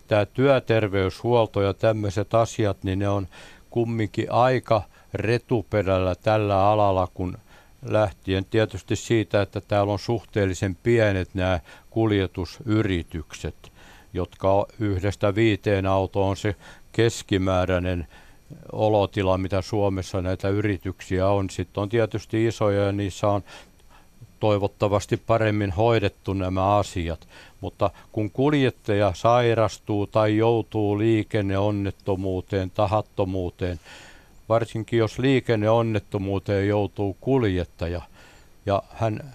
[0.07, 3.27] tämä työterveyshuolto ja tämmöiset asiat, niin ne on
[3.69, 4.81] kumminkin aika
[5.13, 7.37] retuperällä tällä alalla, kun
[7.85, 11.59] lähtien tietysti siitä, että täällä on suhteellisen pienet nämä
[11.89, 13.71] kuljetusyritykset,
[14.13, 16.55] jotka yhdestä viiteen auto on se
[16.91, 18.07] keskimääräinen
[18.71, 21.49] olotila, mitä Suomessa näitä yrityksiä on.
[21.49, 23.43] Sitten on tietysti isoja ja niissä on
[24.41, 27.27] toivottavasti paremmin hoidettu nämä asiat.
[27.61, 33.79] Mutta kun kuljettaja sairastuu tai joutuu liikenneonnettomuuteen, tahattomuuteen,
[34.49, 38.01] varsinkin jos liikenneonnettomuuteen joutuu kuljettaja
[38.65, 39.33] ja hän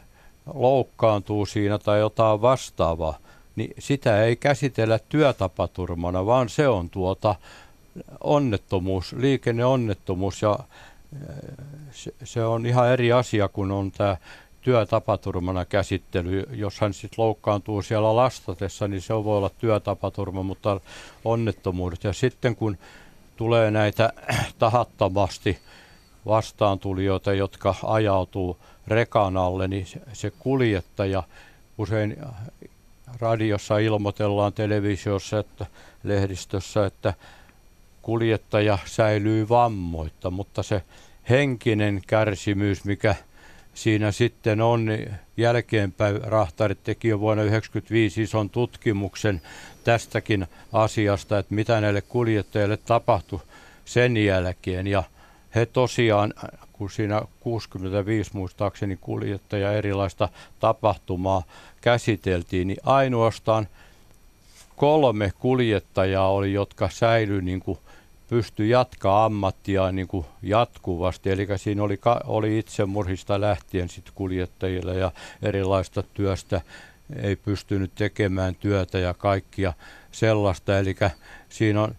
[0.55, 3.19] loukkaantuu siinä tai jotain vastaavaa,
[3.57, 7.35] niin sitä ei käsitellä työtapaturmana, vaan se on tuota
[8.21, 10.59] onnettomuus, liikenneonnettomuus ja
[11.93, 14.17] se, se on ihan eri asia, kun on tämä
[14.67, 16.45] työtapaturmana käsittely.
[16.53, 20.81] Jos hän sitten loukkaantuu siellä lastatessa, niin se voi olla työtapaturma, mutta
[21.25, 22.05] onnettomuudet.
[22.05, 22.79] Ja sitten kun
[23.37, 24.13] tulee näitä
[24.59, 25.59] tahattomasti
[26.27, 28.57] vastaantulijoita, jotka ajautuu
[28.87, 31.23] rekan alle, niin se kuljettaja
[31.79, 32.17] usein
[33.21, 35.67] radiossa ilmoitellaan televisiossa, että
[36.03, 37.15] lehdistössä, että
[38.03, 40.83] kuljettaja säilyy vammoitta, mutta se
[41.29, 43.15] henkinen kärsimys, mikä
[43.77, 49.43] siinä sitten on, niin jälkeenpäin rahtarit teki jo vuonna 1995 ison tutkimuksen
[49.85, 53.41] tästäkin asiasta, että mitä näille kuljettajille tapahtui
[53.85, 54.87] sen jälkeen.
[54.87, 55.03] Ja
[55.55, 56.35] he tosiaan,
[56.73, 60.29] kun siinä 65 muistaakseni kuljettaja erilaista
[60.61, 61.43] tapahtumaa
[61.81, 63.69] käsiteltiin, niin ainoastaan
[64.77, 67.79] kolme kuljettajaa oli, jotka säilyi niin kuin
[68.29, 71.31] pystyi jatkaa ammattiaan niin kuin jatkuvasti.
[71.31, 75.13] Eli siinä oli, oli itsemurhista lähtien sit kuljettajilla ja
[75.43, 76.61] erilaista työstä
[77.23, 79.73] ei pystynyt tekemään työtä ja kaikkia
[80.13, 80.79] sellaista.
[80.79, 80.97] Eli
[81.49, 81.95] siinä on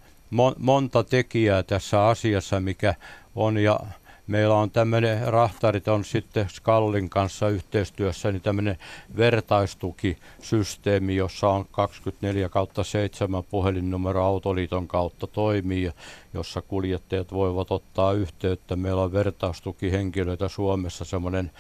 [0.57, 2.95] monta tekijää tässä asiassa, mikä
[3.35, 3.79] on ja
[4.27, 8.77] meillä on tämmöinen, rahtarit on sitten Skallin kanssa yhteistyössä, niin tämmöinen
[9.17, 15.91] vertaistukisysteemi, jossa on 24 kautta 7 puhelinnumero Autoliiton kautta toimii,
[16.33, 18.75] jossa kuljettajat voivat ottaa yhteyttä.
[18.75, 21.51] Meillä on vertaistukihenkilöitä Suomessa semmoinen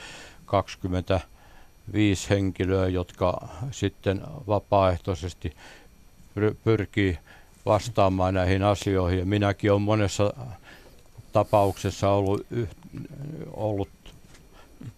[0.45, 5.53] 25 henkilöä, jotka sitten vapaaehtoisesti
[6.63, 7.17] pyrkii
[7.65, 9.27] vastaamaan näihin asioihin.
[9.27, 10.33] Minäkin olen monessa
[11.37, 12.47] tapauksessa ollut,
[13.53, 13.89] ollut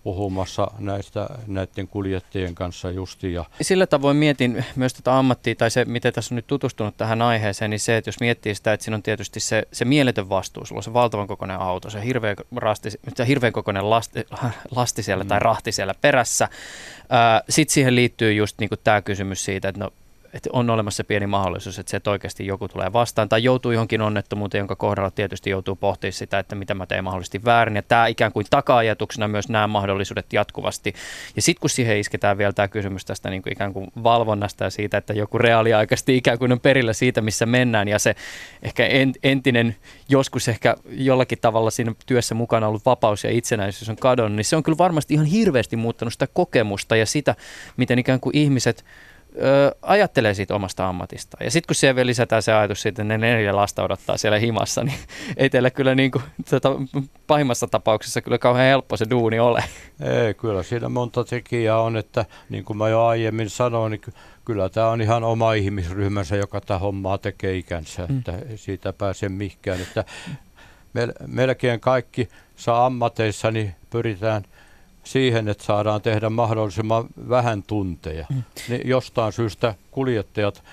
[0.04, 3.34] puhumassa näistä, näiden kuljettajien kanssa justi.
[3.34, 7.22] Ja Sillä tavoin mietin myös tätä ammattia, tai se, miten tässä on nyt tutustunut tähän
[7.22, 10.66] aiheeseen, niin se, että jos miettii sitä, että siinä on tietysti se, se mieletön vastuu,
[10.66, 14.26] sulla on se valtavan kokoinen auto, se hirveän, rasti, se hirveän kokoinen lasti,
[14.76, 15.28] lasti siellä mm.
[15.28, 16.50] tai rahti siellä perässä.
[17.50, 19.92] Sitten siihen liittyy just niin tämä kysymys siitä, että no
[20.34, 24.02] että on olemassa pieni mahdollisuus, että se että oikeasti joku tulee vastaan tai joutuu johonkin
[24.02, 27.76] onnettomuuteen, jonka kohdalla tietysti joutuu pohtimaan sitä, että mitä mä teen mahdollisesti väärin.
[27.76, 30.94] Ja tämä ikään kuin taka-ajatuksena myös nämä mahdollisuudet jatkuvasti.
[31.36, 34.70] Ja sitten kun siihen isketään vielä tämä kysymys tästä niin kuin ikään kuin valvonnasta ja
[34.70, 38.16] siitä, että joku reaaliaikaisesti ikään kuin on perillä siitä, missä mennään ja se
[38.64, 38.84] ehkä
[39.24, 39.76] entinen,
[40.10, 44.56] joskus ehkä jollakin tavalla siinä työssä mukana ollut vapaus ja itsenäisyys on kadonnut, niin se
[44.56, 47.36] on kyllä varmasti ihan hirveästi muuttanut sitä kokemusta ja sitä,
[47.78, 48.86] miten ikään kuin ihmiset–
[49.36, 51.38] ö, ajattelee siitä omasta ammatista.
[51.44, 54.40] Ja sitten kun siellä vielä lisätään se ajatus siitä, että ne neljä lasta odottaa siellä
[54.40, 55.00] himassa, niin
[55.38, 56.76] ei teillä kyllä niin kuin, tota,
[57.28, 59.64] pahimmassa tapauksessa kyllä kauhean helppo se duuni ole.
[60.02, 64.02] Ei, kyllä siinä monta tekijää on, että niin kuin mä jo aiemmin sanoin, niin
[64.46, 68.18] kyllä tämä on ihan oma ihmisryhmänsä, joka tämä hommaa tekee ikänsä, mm.
[68.18, 69.82] että siitä pääse mihinkään.
[69.82, 70.06] Että
[71.28, 74.44] melkein kaikki saa ammateissa, niin pyritään–
[75.04, 78.26] siihen, että saadaan tehdä mahdollisimman vähän tunteja.
[78.30, 78.44] Mm.
[78.70, 80.64] Niin jostain syystä kuljettajat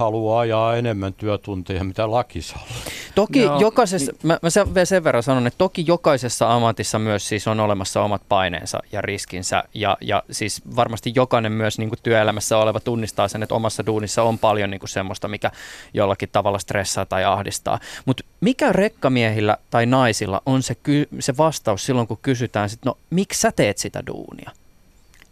[0.00, 2.66] haluaa ajaa enemmän työtunteja, mitä laki saa.
[3.14, 4.20] Toki no, jokaisessa, niin.
[4.22, 8.22] mä, mä sen, sen verran sanon, että toki jokaisessa ammatissa myös siis on olemassa omat
[8.28, 9.64] paineensa ja riskinsä.
[9.74, 14.22] Ja, ja siis varmasti jokainen myös niin kuin työelämässä oleva tunnistaa sen, että omassa duunissa
[14.22, 15.50] on paljon niin kuin semmoista, mikä
[15.94, 17.78] jollakin tavalla stressaa tai ahdistaa.
[18.06, 22.98] Mutta mikä rekkamiehillä tai naisilla on se, ky- se vastaus silloin, kun kysytään, sit, no
[23.10, 24.50] miksi sä teet sitä duunia?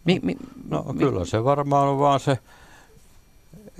[0.05, 0.37] Mi- mi-
[0.69, 2.37] no mi- kyllä se varmaan on vaan se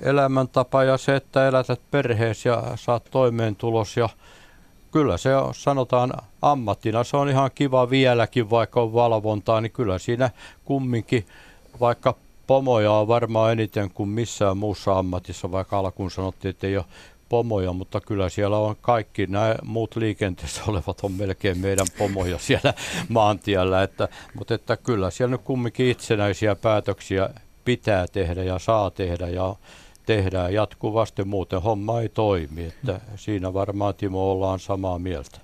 [0.02, 4.10] elämäntapa ja se, että elätät perheessä ja saat toimeentulos ja
[4.92, 10.00] kyllä se on, sanotaan ammattina, se on ihan kiva vieläkin, vaikka on valvontaa, niin kyllä
[10.00, 10.30] siinä
[10.66, 11.26] kumminkin,
[11.80, 12.16] vaikka
[12.48, 16.86] pomoja on varmaan eniten kuin missään muussa ammatissa, vaikka alkuun sanottiin, että ei ole
[17.30, 19.28] pomoja, mutta kyllä siellä on kaikki.
[19.28, 22.74] Nämä muut liikenteessä olevat on melkein meidän pomoja siellä
[23.10, 27.30] maantiellä, että, mutta että kyllä siellä nyt kumminkin itsenäisiä päätöksiä
[27.66, 29.56] pitää tehdä ja saa tehdä ja
[30.10, 32.66] tehdään jatkuvasti, muuten homma ei toimi.
[32.66, 35.40] Että siinä varmaan Timo ollaan samaa mieltä.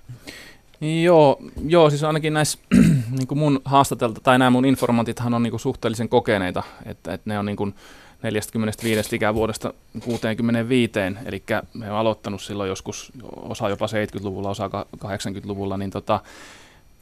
[1.02, 2.58] Joo, joo siis ainakin näissä
[3.18, 7.30] niin kuin mun haastatelta, tai nämä mun informantithan on niin kuin suhteellisen kokeneita, että, että
[7.30, 7.74] ne on niin kuin
[8.22, 10.92] 45 ikävuodesta 65,
[11.26, 11.42] eli
[11.74, 16.20] me on aloittanut silloin joskus, osa jopa 70-luvulla, osa 80-luvulla, niin tota,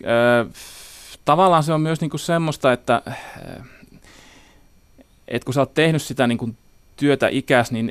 [0.01, 0.47] ö,
[1.25, 3.03] tavallaan se on myös niin kuin semmoista, että,
[5.29, 6.57] että kun sä oot tehnyt sitä niin kuin
[6.97, 7.91] työtä ikäs, niin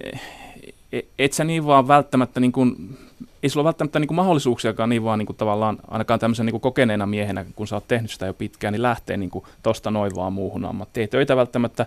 [0.91, 2.97] e, et sä niin vaan välttämättä niin kuin
[3.43, 6.61] ei sulla välttämättä niin kuin mahdollisuuksiakaan niin vaan niin kuin tavallaan ainakaan tämmöisen niin kuin
[6.61, 10.15] kokeneena miehenä, kun sä oot tehnyt sitä jo pitkään, niin lähtee niin kuin tosta noin
[10.15, 11.01] vaan muuhun ammattiin.
[11.01, 11.85] Ei töitä välttämättä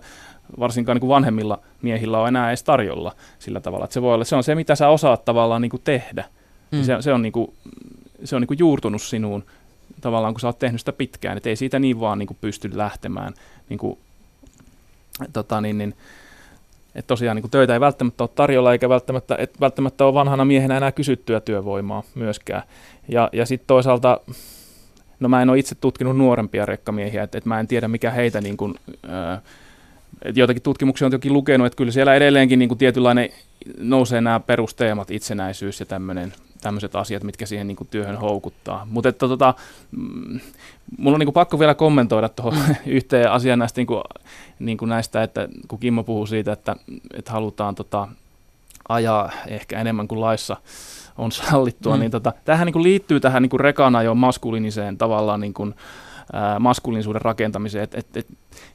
[0.58, 4.24] varsinkaan niin kuin vanhemmilla miehillä on enää edes tarjolla sillä tavalla, että se voi olla,
[4.24, 6.24] se on se, mitä sä osaat tavallaan niin kuin tehdä.
[6.70, 6.82] Mm.
[6.82, 7.52] Se, se on, niin kuin,
[8.24, 9.44] se on niin kuin juurtunut sinuun
[10.00, 12.70] tavallaan, kun sä oot tehnyt sitä pitkään, että ei siitä niin vaan niin kuin pysty
[12.74, 13.34] lähtemään.
[13.68, 13.98] Niin kuin,
[15.32, 15.94] tota, niin, niin,
[16.97, 20.76] että tosiaan niin töitä ei välttämättä ole tarjolla, eikä välttämättä, et välttämättä ole vanhana miehenä
[20.76, 22.62] enää kysyttyä työvoimaa myöskään.
[23.09, 24.20] Ja, ja sitten toisaalta,
[25.20, 28.40] no mä en ole itse tutkinut nuorempia rekkamiehiä, että et mä en tiedä mikä heitä
[28.40, 28.74] niin kuin,
[29.09, 29.42] ää,
[30.22, 33.28] et joitakin tutkimuksia on toki lukenut, että kyllä siellä edelleenkin niin kuin tietynlainen
[33.78, 38.86] nousee nämä perusteemat, itsenäisyys ja tämmöinen tämmöiset asiat, mitkä siihen niin kuin työhön houkuttaa.
[38.90, 39.54] Mutta että tota,
[39.90, 40.40] mm,
[40.98, 44.02] mulla on niin kuin pakko vielä kommentoida tuohon yhteen asiaan näistä, niin kuin,
[44.59, 46.76] niin kuin näistä, että kun Kimmo puhuu siitä, että,
[47.14, 48.09] että halutaan tota,
[48.88, 50.57] ajaa ehkä enemmän kuin laissa
[51.18, 52.00] on sallittua, mm.
[52.00, 55.74] niin tota, tähän niin kuin liittyy tähän niin kuin rekana jo maskuliiniseen tavallaan niin kuin,
[56.61, 57.84] maskuliinisuuden rakentamiseen.
[57.84, 58.26] Et, et, et,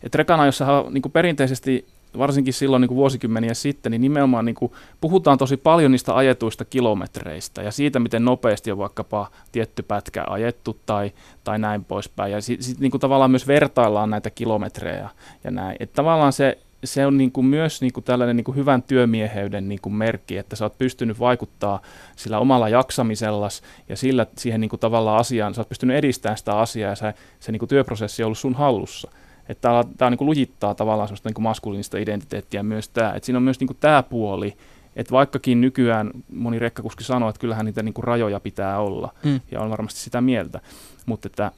[0.04, 1.88] et rekana, jossa niin kuin perinteisesti
[2.18, 6.66] varsinkin silloin niin kuin vuosikymmeniä sitten, niin nimenomaan niin kuin puhutaan tosi paljon niistä ajetuista
[6.66, 11.12] kilometreistä ja siitä, miten nopeasti on vaikkapa tietty pätkä ajettu tai,
[11.44, 12.32] tai näin poispäin.
[12.32, 15.10] Ja sitten sit, niin tavallaan myös vertaillaan näitä kilometrejä
[15.44, 15.76] ja näin.
[15.80, 19.70] Että tavallaan se, se on niin kuin myös niin kuin tällainen niin kuin hyvän työmieheyden
[19.70, 21.82] niin kuin merkki, että sä oot pystynyt vaikuttaa
[22.16, 26.60] sillä omalla jaksamisellas ja sillä siihen niin kuin tavallaan asiaan, sä oot pystynyt edistämään sitä
[26.60, 29.12] asiaa ja se, se niin kuin työprosessi on ollut sun hallussa.
[29.52, 33.14] Että tämä, tämä niin kuin lujittaa tavallaan sellaista niin kuin maskuliinista identiteettiä myös tämä.
[33.14, 34.58] Että siinä on myös niin kuin tämä puoli,
[34.96, 39.40] että vaikkakin nykyään moni rekkakuski sanoo, että kyllähän niitä niin kuin rajoja pitää olla, mm.
[39.52, 40.60] ja on varmasti sitä mieltä,
[41.06, 41.52] mutta, että,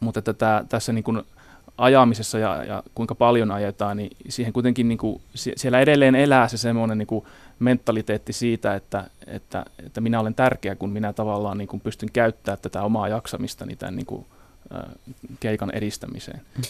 [0.00, 1.22] mutta että tämä, tässä niin kuin
[1.78, 6.56] ajamisessa ja, ja kuinka paljon ajetaan, niin siihen kuitenkin niin kuin, siellä edelleen elää se
[6.56, 7.24] semmoinen niin kuin
[7.58, 12.58] mentaliteetti siitä, että, että, että minä olen tärkeä, kun minä tavallaan niin kuin pystyn käyttämään
[12.62, 14.26] tätä omaa jaksamistani tämän niin kuin,
[15.40, 16.40] keikan edistämiseen.
[16.56, 16.62] Mm.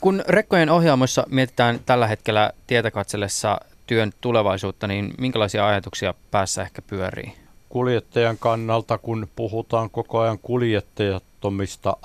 [0.00, 6.82] Kun rekkojen ohjaamoissa mietitään tällä hetkellä tietä katsellessa työn tulevaisuutta, niin minkälaisia ajatuksia päässä ehkä
[6.82, 7.32] pyörii?
[7.68, 11.96] Kuljettajan kannalta, kun puhutaan koko ajan kuljettajattomista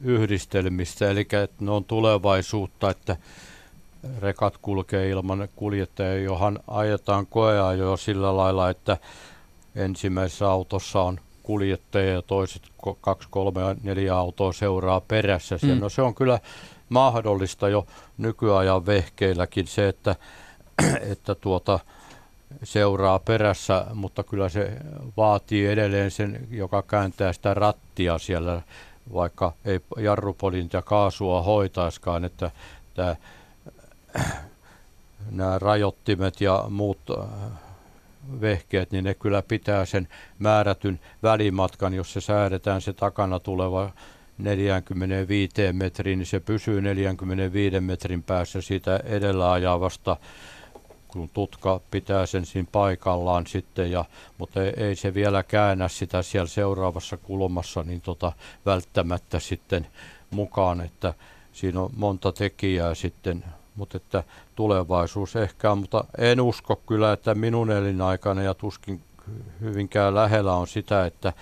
[0.00, 3.16] yhdistelmistä, eli että ne on tulevaisuutta, että
[4.20, 8.96] rekat kulkee ilman kuljettajaa, johon ajetaan koeajoja sillä lailla, että
[9.76, 11.20] ensimmäisessä autossa on
[11.50, 12.62] kuljettaja ja toiset
[13.00, 15.58] kaksi, kolme, neljä autoa seuraa perässä.
[15.62, 15.80] Mm.
[15.80, 16.38] No se on kyllä
[16.88, 17.86] mahdollista jo
[18.18, 20.16] nykyajan vehkeilläkin se, että,
[21.12, 21.78] että tuota,
[22.62, 24.72] seuraa perässä, mutta kyllä se
[25.16, 28.62] vaatii edelleen sen, joka kääntää sitä rattia siellä,
[29.14, 32.50] vaikka ei jarrupolinta ja kaasua hoitaiskaan, että
[32.94, 33.16] tämä,
[35.30, 36.98] nämä rajoittimet ja muut
[38.40, 40.08] vehkeet, niin ne kyllä pitää sen
[40.38, 43.90] määrätyn välimatkan, jos se säädetään se takana tuleva
[44.38, 50.16] 45 metriin, niin se pysyy 45 metrin päässä siitä edellä ajavasta,
[51.08, 54.04] kun tutka pitää sen siinä paikallaan sitten, ja,
[54.38, 58.32] mutta ei, ei se vielä käännä sitä siellä seuraavassa kulmassa niin tota,
[58.66, 59.86] välttämättä sitten
[60.30, 61.14] mukaan, että
[61.52, 63.44] siinä on monta tekijää sitten
[63.76, 64.24] mutta että
[64.56, 69.02] tulevaisuus ehkä on, mutta en usko kyllä, että minun elinaikana ja tuskin
[69.60, 71.32] hyvinkään lähellä on sitä, että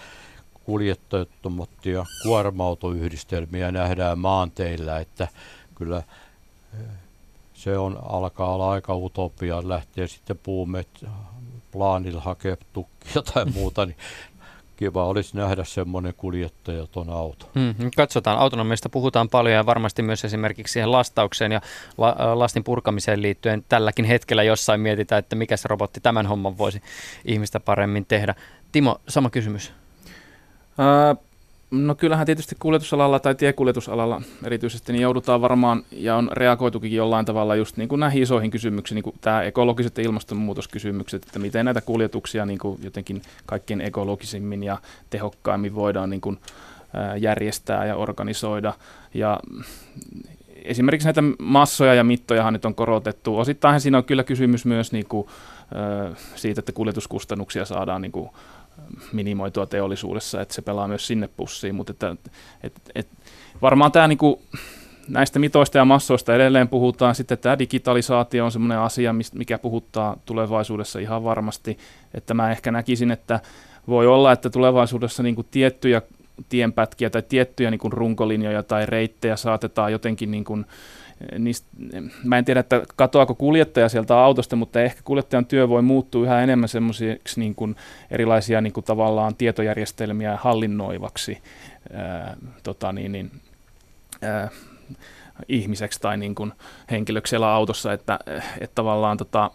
[0.65, 5.29] kuljettajattomat ja kuorma-autoyhdistelmiä nähdään maanteillä, että
[5.75, 6.87] kyllä eh,
[7.55, 10.89] se on, alkaa olla aika utopia lähteä sitten puumet
[11.73, 13.97] plaanilla hakea tukkia tai muuta, niin
[14.79, 17.51] kiva olisi nähdä semmoinen kuljettajaton auto.
[17.55, 21.61] Mm, katsotaan, autonomiasta puhutaan paljon ja varmasti myös esimerkiksi siihen lastaukseen ja
[21.99, 26.83] la, lastin purkamiseen liittyen tälläkin hetkellä jossain mietitään, että mikä se robotti tämän homman voisi
[27.25, 28.35] ihmistä paremmin tehdä.
[28.73, 29.73] Timo, sama kysymys.
[30.81, 31.28] Äh,
[31.71, 37.57] No kyllähän tietysti kuljetusalalla tai tiekuljetusalalla erityisesti niin joudutaan varmaan ja on reagoitukin jollain tavalla
[37.57, 41.81] just niin kuin näihin isoihin kysymyksiin, niin kuin tämä ekologiset ja ilmastonmuutoskysymykset, että miten näitä
[41.81, 44.79] kuljetuksia niin kuin jotenkin kaikkien ekologisimmin ja
[45.11, 46.39] tehokkaimmin voidaan niin kuin,
[47.19, 48.75] järjestää ja organisoida.
[49.15, 49.41] Ja
[50.65, 53.39] esimerkiksi näitä massoja ja mittojahan nyt on korotettu.
[53.39, 55.29] Osittain siinä on kyllä kysymys myös niin kuin,
[56.35, 58.31] siitä, että kuljetuskustannuksia saadaan niin kuin,
[59.13, 62.17] minimoitua teollisuudessa, että se pelaa myös sinne pussiin, mutta että,
[62.63, 63.09] et, et,
[63.63, 64.43] varmaan tämä niinku,
[65.09, 67.15] näistä mitoista ja massoista edelleen puhutaan.
[67.15, 71.79] Sitten tämä digitalisaatio on semmoinen asia, mikä puhuttaa tulevaisuudessa ihan varmasti.
[72.15, 73.41] Että mä ehkä näkisin, että
[73.89, 76.03] voi olla, että tulevaisuudessa niin kuin tiettyjä
[76.49, 80.67] tienpätkiä tai tiettyjä niin kuin runkolinjoja tai reittejä saatetaan jotenkin niin kuin,
[81.39, 81.69] niistä,
[82.25, 86.43] mä en tiedä, että katoako kuljettaja sieltä autosta, mutta ehkä kuljettajan työ voi muuttua yhä
[86.43, 87.77] enemmän semmoisiksi niin kuin
[88.11, 91.39] erilaisia niin kuin tavallaan tietojärjestelmiä hallinnoivaksi
[91.93, 93.31] ää, tota niin, niin,
[94.23, 94.49] ää,
[95.49, 96.53] ihmiseksi tai niin kuin
[96.91, 98.19] henkilöksi siellä autossa, että,
[98.61, 99.51] että tavallaan tota,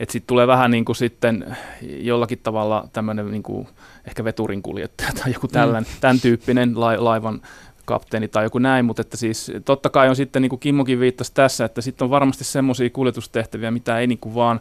[0.00, 3.68] että sitten tulee vähän niin kuin sitten jollakin tavalla tämmöinen niin kuin
[4.06, 6.00] ehkä veturin kuljettaja tai joku tällän, mm.
[6.00, 7.42] tämän tyyppinen la, laivan
[7.90, 11.34] kapteeni tai joku näin, mutta että siis totta kai on sitten, niin kuin Kimmokin viittasi
[11.34, 14.60] tässä, että sitten on varmasti semmoisia kuljetustehtäviä, mitä ei niin kuin vaan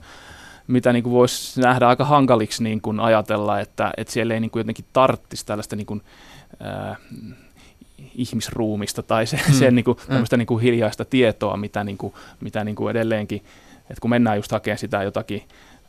[0.67, 4.51] mitä niin kuin voisi nähdä aika hankaliksi niin kuin ajatella, että, että siellä ei niin
[4.51, 6.01] kuin jotenkin tarttisi tällaista niin kuin,
[6.65, 6.97] äh,
[8.15, 9.53] ihmisruumista tai se, mm.
[9.53, 10.37] sen niin kuin, mm.
[10.37, 13.43] niin kuin hiljaista tietoa, mitä, niin kuin, mitä niin kuin edelleenkin,
[13.79, 15.43] että kun mennään just hakemaan sitä jotakin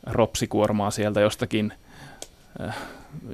[0.07, 1.73] ropsikuormaa sieltä jostakin
[2.61, 2.77] äh,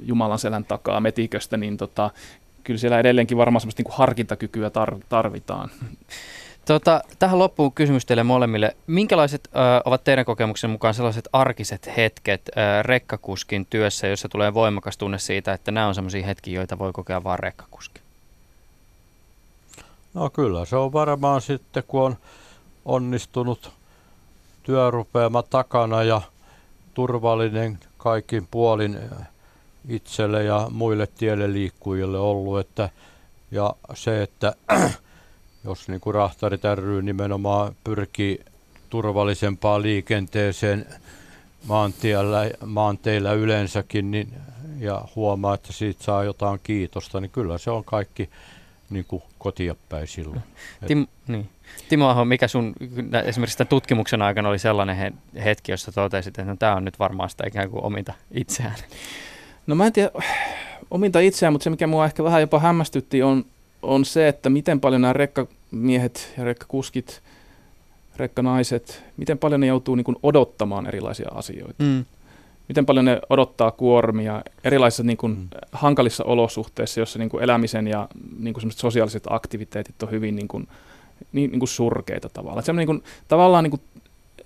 [0.01, 2.09] Jumalan selän takaa metiköstä, niin tota,
[2.67, 5.69] kyllä siellä edelleenkin varmaan semmoista niin kuin harkintakykyä tar- tarvitaan.
[6.65, 8.75] Tota, tähän loppuun kysymys teille molemmille.
[8.87, 14.97] Minkälaiset ö, ovat teidän kokemuksen mukaan sellaiset arkiset hetket ö, rekkakuskin työssä, jossa tulee voimakas
[14.97, 18.01] tunne siitä, että nämä on sellaisia hetkiä, joita voi kokea vain rekkakuski?
[20.13, 22.17] No kyllä, se on varmaan sitten, kun on
[22.85, 23.71] onnistunut
[24.63, 26.21] työrupeama takana ja
[26.93, 28.99] turvallinen kaikin puolin
[29.89, 32.59] itselle ja muille tielle liikkujille ollut.
[32.59, 32.89] Että,
[33.51, 34.53] ja se, että
[35.65, 38.39] jos niin kuin rahtarit ry nimenomaan pyrkii
[38.89, 40.85] turvallisempaan liikenteeseen
[41.67, 44.33] maantiellä, maanteillä yleensäkin niin,
[44.79, 48.29] ja huomaa, että siitä saa jotain kiitosta, niin kyllä se on kaikki
[48.89, 50.41] niin kuin kotia päin silloin.
[50.87, 51.49] Tim, niin.
[51.89, 52.73] Timo Aho, mikä sun
[53.25, 57.29] esimerkiksi tämän tutkimuksen aikana oli sellainen hetki, jossa totesit, että no, tämä on nyt varmaan
[57.29, 58.75] sitä ikään kuin ominta itseään?
[59.67, 60.11] No mä en tiedä
[60.91, 63.45] ominta itseään, mutta se mikä mua ehkä vähän jopa hämmästytti on,
[63.81, 67.21] on se, että miten paljon nämä rekkamiehet ja rekkakuskit,
[68.17, 71.83] rekkanaiset, miten paljon ne joutuu niin kuin odottamaan erilaisia asioita.
[71.83, 72.05] Mm.
[72.67, 75.47] Miten paljon ne odottaa kuormia erilaisissa niin kuin mm.
[75.71, 78.07] hankalissa olosuhteissa, joissa niin kuin elämisen ja
[78.39, 80.67] niin kuin sosiaaliset aktiviteetit on hyvin niin kuin,
[81.31, 82.75] niin, niin kuin surkeita tavallaan.
[82.75, 83.81] Niin kuin, tavallaan niin kuin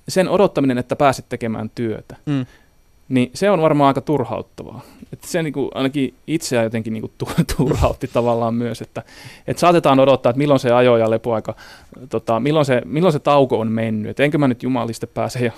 [0.07, 2.45] sen odottaminen, että pääset tekemään työtä, mm.
[3.12, 4.82] Niin se on varmaan aika turhauttavaa.
[5.14, 7.12] Että se niin kuin, ainakin itseä jotenkin niin kuin,
[7.57, 9.03] turhautti tavallaan myös, että,
[9.47, 11.55] että saatetaan odottaa, että milloin se ajo ja lepoaika,
[12.09, 15.51] tota, milloin, se, milloin se tauko on mennyt, että enkö mä nyt jumaliste pääse jo,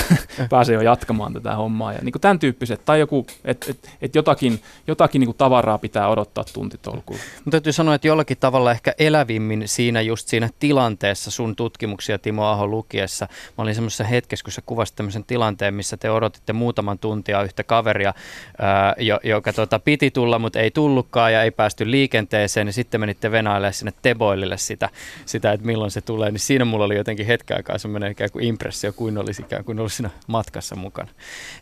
[0.50, 1.92] pääse jo jatkamaan tätä hommaa.
[1.92, 5.78] Ja niin kuin tämän tyyppiset, tai joku, että et, et jotakin, jotakin niin kuin tavaraa
[5.78, 7.20] pitää odottaa tuntitolkuun.
[7.36, 12.44] Mutta täytyy sanoa, että jollakin tavalla ehkä elävimmin siinä just siinä tilanteessa sun tutkimuksia Timo
[12.44, 13.28] Aho lukiessa.
[13.58, 17.64] Mä olin semmoisessa hetkessä, kun sä kuvasit tämmöisen tilanteen, missä te odotitte muutaman tuntia yhtä
[17.64, 18.14] kaveria,
[18.58, 23.00] ää, jo, joka tota, piti tulla, mutta ei tullutkaan ja ei päästy liikenteeseen, niin sitten
[23.00, 24.88] menitte venailemaan sinne Teboilille sitä,
[25.26, 28.44] sitä, että milloin se tulee, niin siinä mulla oli jotenkin hetken aikaa semmoinen ikään kuin
[28.44, 31.08] impressio, kuin olisi ikään kuin ollut siinä matkassa mukana.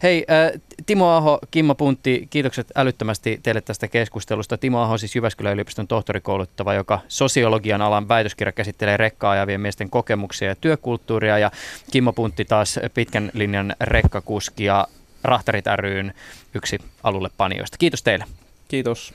[0.02, 4.58] Hei, äh, Timo Aho, Kimmo Puntti, kiitokset älyttömästi teille tästä keskustelusta.
[4.58, 10.48] Timo Aho, siis Jyväskylän yliopiston tohtorikouluttava, joka sosiologian alan väitöskirja käsittelee rekkaa ajavien miesten kokemuksia
[10.48, 11.50] ja työkulttuuria, ja
[11.90, 14.86] Kimmo Puntti taas pitkän linjan rekkakuski ja
[15.24, 16.14] Rahtarit ryn
[16.54, 17.78] yksi alulle panijoista.
[17.78, 18.24] Kiitos teille.
[18.68, 19.14] Kiitos.